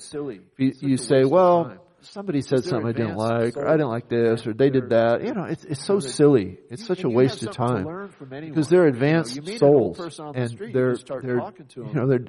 [0.57, 4.53] you say, well, somebody said something I didn't like, or I didn't like this, or
[4.53, 5.23] they did that.
[5.23, 6.57] You know, it's it's so silly.
[6.69, 12.07] It's such a waste of time because they're advanced souls, and they're they're you know
[12.07, 12.25] they're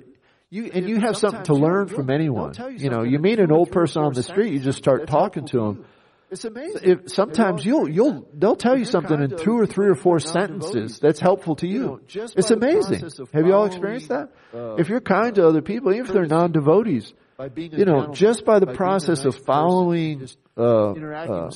[0.50, 2.54] you and you have something to learn from anyone.
[2.76, 5.58] You know, you meet an old person on the street, you just start talking to
[5.58, 5.84] them.
[6.30, 6.82] It's amazing.
[6.82, 10.98] If sometimes you'll you'll they'll tell you something in two or three or four sentences
[10.98, 12.02] that's helpful to you.
[12.08, 13.00] It's amazing.
[13.32, 14.30] Have you all experienced that?
[14.52, 17.14] If you're kind to other people, even if they're non-devotees
[17.54, 21.50] you know, just by the by process nice of following person, uh, uh,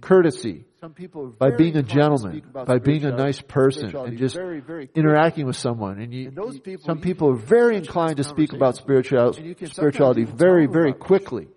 [0.00, 0.64] courtesy,
[1.38, 5.56] by being a gentleman, by being a nice person, and just very, very interacting with
[5.56, 6.00] someone.
[6.00, 10.66] And, you, and people, some people are very inclined to speak about spirituality, spirituality very,
[10.66, 11.48] very quickly.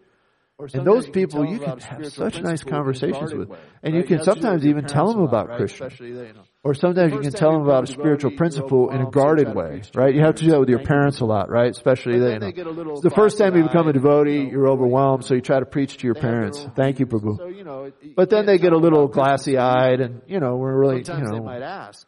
[0.74, 3.52] And those people you can have such nice conversations with,
[3.84, 6.34] and you can sometimes even tell them about Christianity.
[6.64, 10.14] Or sometimes you can tell them about a spiritual principle in a guarded way, right?
[10.14, 11.70] You have to do that with your parents a lot, right?
[11.70, 12.40] Especially they.
[12.40, 16.06] The first time you become a devotee, you're overwhelmed, so you try to preach to
[16.08, 16.68] your parents.
[16.76, 18.16] Thank you, Prabhu.
[18.16, 21.46] But then they get a little glassy-eyed, and you know, we're really, you know,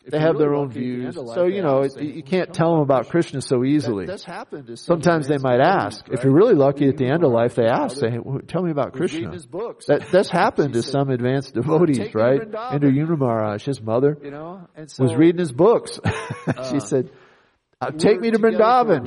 [0.05, 1.15] they have their own views.
[1.15, 4.07] So you know, you can't tell them about Krishna so easily.
[4.75, 6.05] Sometimes they might ask.
[6.09, 8.93] If you're really lucky, at the end of life, they ask, say, "Tell me about
[8.93, 9.31] Krishna."
[9.87, 12.41] That's happened to some advanced devotees, right?
[12.41, 15.99] Indradyumna Maharaj, his mother know, and so, was reading his books.
[16.05, 17.11] uh, she said,
[17.81, 19.05] uh, "Take me to Vrindavan."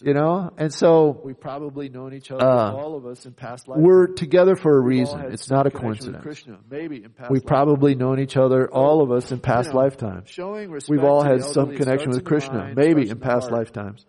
[0.02, 3.68] you know, and so we probably known each other, uh, all of us in past
[3.68, 3.82] lives.
[3.82, 5.20] We're together for a reason.
[5.32, 6.22] It's not a coincidence.
[6.22, 7.30] Krishna, maybe in past.
[7.30, 10.30] We've probably known each other, all of us in past you know, lifetimes.
[10.30, 10.90] Showing respect.
[10.90, 14.04] We've all had some connection with Krishna, mind, maybe in past lifetimes.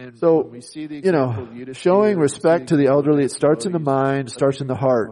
[0.00, 4.60] And so, you know, showing respect to the elderly, it starts in the mind, starts
[4.60, 5.10] in the heart.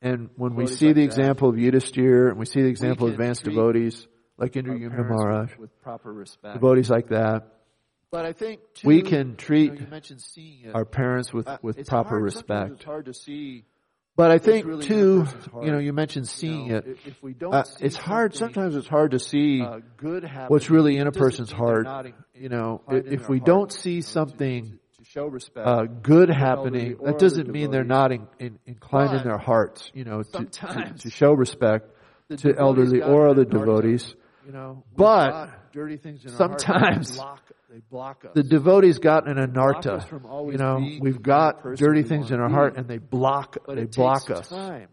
[0.00, 1.06] And when we see like the that.
[1.06, 5.82] example of Yudhisthira and we see the example of advanced devotees like Indra Maharaj, with
[5.82, 7.48] proper respect, devotees like that,
[8.10, 10.00] but I think too, we can treat you know,
[10.36, 12.86] you our parents with, with proper hard, respect.
[14.16, 15.26] But I think really too,
[15.62, 16.98] you know, you mentioned seeing you know, it.
[17.04, 18.34] If we don't uh, it's hard.
[18.34, 19.80] Sometimes it's hard to see uh,
[20.48, 21.86] what's really in a person's heart.
[22.06, 24.78] In, you know, if we don't see something
[25.56, 30.04] uh, good happening, that doesn't mean they're not in, in, inclined in their hearts, you
[30.04, 31.90] know, to, to, to show respect
[32.36, 34.14] to elderly or other devotees.
[34.46, 35.50] You know, but
[36.26, 37.18] sometimes
[37.90, 40.10] block, the devotee's got an anartha.
[40.50, 43.58] You know, we've got dirty things in our heart, and they block.
[43.66, 44.48] But they block us.
[44.48, 44.88] Time.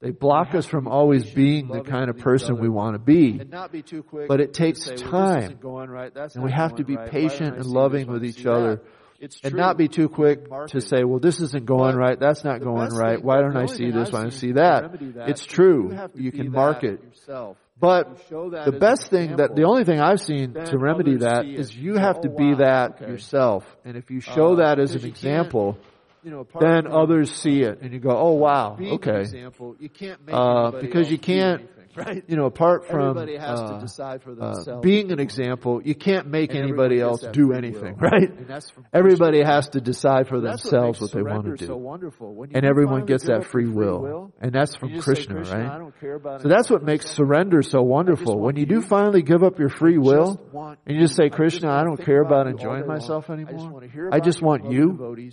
[0.00, 3.32] They block us from always being the kind of person we want to be.
[3.72, 3.82] be
[4.28, 5.58] but it takes say, well, time.
[5.62, 6.12] Right.
[6.14, 7.10] and we have to be right.
[7.10, 8.76] patient and loving with each other.
[8.76, 8.84] That?
[9.24, 9.60] It's and true.
[9.60, 12.20] not be too quick to say, well, this isn't going But right.
[12.20, 13.22] That's not going right.
[13.22, 14.12] Why don't I see this?
[14.12, 14.92] Why don't I see that?
[15.14, 15.92] that It's true.
[16.14, 17.02] You, You can that mark it.
[17.02, 17.56] yourself.
[17.80, 21.16] But You show that the best thing that, the only thing I've seen to remedy
[21.18, 23.10] that is you have oh, to be that okay.
[23.10, 23.64] yourself.
[23.84, 25.78] And if you show Uh, that as an example,
[26.22, 29.20] You know, then others see it and you go, oh wow, okay.
[29.20, 31.62] example, you can't make Uh, because you can't.
[32.06, 32.24] right?
[32.26, 34.82] you know, apart from Everybody has uh, to decide for uh, themselves.
[34.84, 38.10] being an example, you can't make And anybody else do anything, will.
[38.10, 38.30] right?
[38.30, 41.56] And that's from Everybody has to decide for That's themselves what, what, they want to
[41.56, 41.66] do.
[41.66, 42.34] So wonderful.
[42.34, 44.32] When you and everyone gets that up free will.
[44.40, 45.70] And that's from say, Krishna, Krishna, right?
[45.70, 48.38] I don't care about So that's what makes surrender so wonderful.
[48.38, 50.40] When you do finally give up your free will,
[50.86, 53.70] and you just say, Krishna, I don't care about enjoying myself anymore.
[53.70, 55.32] want I just want you.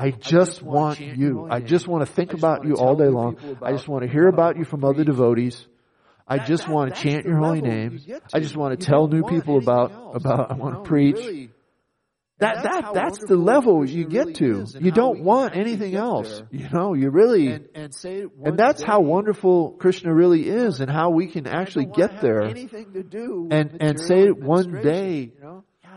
[0.00, 1.48] I just just wanna want you.
[1.50, 3.36] I just want to think I about you all day long.
[3.62, 5.66] I just want to hear about you from other devotees.
[6.28, 8.06] I just that- want to chant your holy you names.
[8.34, 10.16] I just want You to tell new people about else.
[10.16, 11.16] about I want to preach.
[11.16, 11.50] really-
[12.40, 14.64] That that that's the level you get to.
[14.78, 16.40] You don't want anything else.
[16.52, 20.78] You know, you really and and say one and that's how wonderful Krishna really is
[20.80, 22.42] and how we can actually get there.
[22.42, 25.32] Anything to do And- and say one administration, day,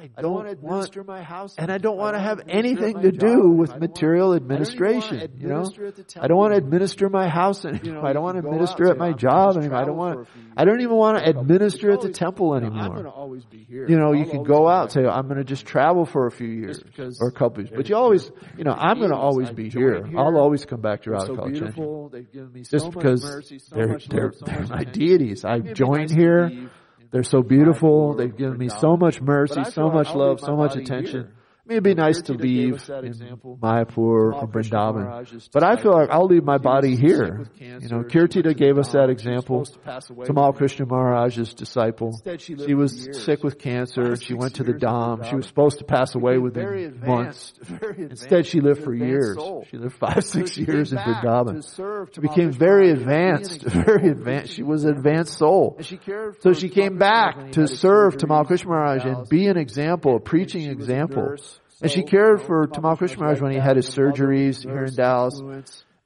[0.01, 2.41] I I don't want to want administer my house, and I don't want to have
[2.47, 5.31] anything to do I don't with material I don't even wanna administration.
[5.37, 7.85] You know, administer at the I don't want to administer my house anymore.
[7.85, 9.77] You know, I don't want to administer at my job anymore.
[9.77, 10.15] I don't want.
[10.15, 12.55] for a few I don't even want to for a couple- administer at the temple
[12.55, 12.93] you know, I'm anymore.
[12.95, 13.87] going to always be here.
[13.87, 16.47] You know, you can go out say, I'm going to just travel for a few
[16.47, 16.81] years
[17.19, 17.73] or a couple years.
[17.75, 20.03] But you always, you know, I'm going to always be here.
[20.17, 21.51] I'll always come back to They're Radha so Kalachandji.
[21.53, 22.09] beautiful.
[22.09, 24.69] They've given me so Just much because mercy, so they're, much they're, love, so much
[24.69, 25.45] my deities.
[25.45, 26.69] I join here.
[27.11, 28.15] They're so beautiful.
[28.15, 31.33] They've given me so much mercy, so much love, so much attention.
[31.63, 33.59] I mean, it'd be nice to leave in.
[33.61, 35.49] Mayapur or Krishna Vrindavan.
[35.53, 37.45] But I feel like I'll leave my body here.
[37.59, 39.65] You know, Kirtida gave us that example.
[39.85, 42.19] Tamal Krishna Maharaj's disciple.
[42.39, 44.15] She lived She for was sick with cancer.
[44.15, 45.23] She went to the Dham.
[45.29, 47.53] She was supposed to pass away within months.
[47.53, 48.23] advanced, very advanced.
[48.23, 49.37] Instead, she lived for years.
[49.69, 52.13] She lived five, six years in back Vrindavan.
[52.13, 54.53] She became very Maharaj, being an advanced, very advanced.
[54.53, 55.75] She was an advanced soul.
[55.77, 59.57] And she cared So she came back to serve Tamal Krishna Maharaj and be an
[59.57, 61.35] example, a preaching example.
[61.81, 64.95] And she cared for Tamal Tamal Krishna Krishna when he had his surgeries here in
[64.95, 65.41] Dallas.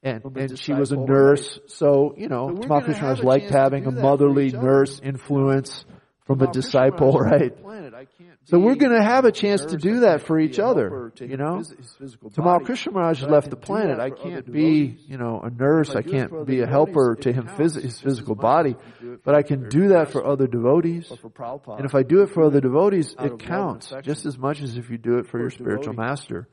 [0.04, 3.88] And, and she was a nurse, so, you know, Tamal gonna Krishna have liked having
[3.88, 5.84] a motherly nurse influence
[6.28, 7.56] from a disciple, right?
[7.56, 7.94] the planet.
[7.94, 10.60] I can't So we're going to have a a chance to do that for each
[10.60, 11.62] other, you know?
[12.36, 12.66] Tamal body.
[12.66, 14.00] Krishna Maharaj But has left the planet.
[14.00, 15.90] I can't be, you know, a nurse.
[15.90, 18.72] I I do it for can't be a helper to him, his physical body.
[18.72, 21.12] as if you do it But I can do that for other devotees.
[21.12, 21.78] or for Prabhupada.
[21.78, 24.38] And if I do it for other devotees, it of love and counts just as
[24.38, 26.48] much as if you do it for your spiritual master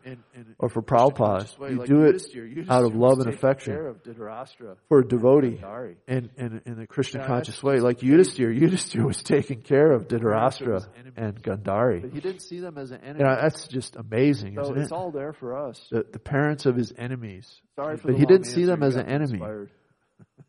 [0.59, 1.47] or for Prabhupada.
[1.70, 4.76] You do it out of love and affection care of Dhritarashtra.
[4.88, 5.61] for a devotee
[6.09, 7.80] in, in, in the Krishna conscious way.
[7.80, 11.43] Like Yudhisthira, Yudhisthira was taking care of Dhritarashtra and and
[11.83, 12.03] Gandhari.
[12.03, 13.20] But he didn't see them as an enemy.
[13.20, 14.93] You know, that's just amazing, so it's it?
[14.93, 15.80] all there for us.
[15.91, 17.61] The, the parents of his enemies.
[17.76, 19.35] Sorry for But the he didn't see them as an enemy.
[19.35, 19.70] inspired.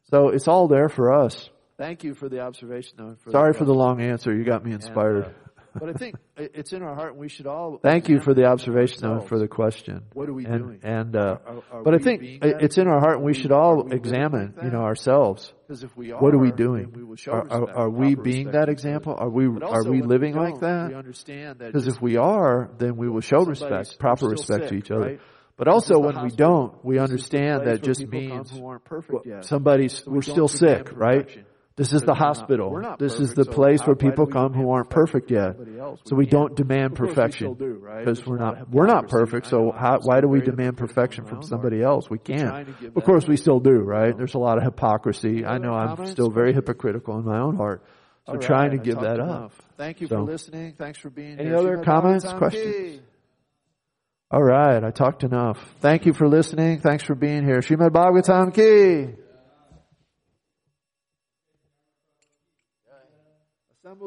[0.09, 1.49] So it's all there for us.
[1.77, 2.97] Thank you for the observation.
[2.97, 4.31] Though, for Sorry the for the long answer.
[4.31, 5.25] You got me inspired.
[5.25, 7.79] And, uh, but I think it's in our heart, and we should all.
[7.83, 10.03] Thank you for the observation and for the question.
[10.13, 10.79] What are we and, doing?
[10.83, 12.61] And, uh, Are- are but I think being it- that?
[12.63, 15.53] it's in our heart and we Are should all we examine, you know, ourselves.
[15.67, 16.91] Because if we are, What are we doing?
[16.93, 18.71] We Are, are, are we being that to each other.
[18.71, 19.15] example?
[19.17, 20.89] Are we, are we living like that?
[20.89, 24.75] We understand that Because if we are, then we will show respect, proper respect to
[24.75, 25.01] each other.
[25.01, 25.19] right?
[25.55, 28.07] But also This is the when we don't, we This is the understand that just
[28.07, 28.83] means who aren't
[29.25, 29.45] yet.
[29.45, 31.45] somebody's, So we we're still sick, right?
[31.75, 32.95] This is the hospital.
[32.99, 35.55] This is the place where people come who aren't perfect yet.
[36.05, 37.53] So we don't demand Of course we perfection.
[37.55, 39.47] Because we're not we're not perfect.
[39.47, 42.09] So how, why do we demand perfection from somebody else?
[42.09, 42.69] We can't.
[42.95, 44.15] Of course, we still do, right?
[44.15, 45.45] There's a lot of hypocrisy.
[45.45, 47.83] I know I'm still very hypocritical in my own heart.
[48.27, 49.51] So trying to give that up.
[49.77, 50.75] Thank you for listening.
[50.77, 51.47] Thanks for being here.
[51.47, 53.01] Any other comments, questions?
[54.31, 55.57] All right, I talked enough.
[55.81, 56.79] Thank you for listening.
[56.79, 57.59] Thanks for being here.
[57.59, 59.22] Srimad Bhagavatam ki.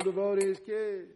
[0.05, 1.16] Devotees ki.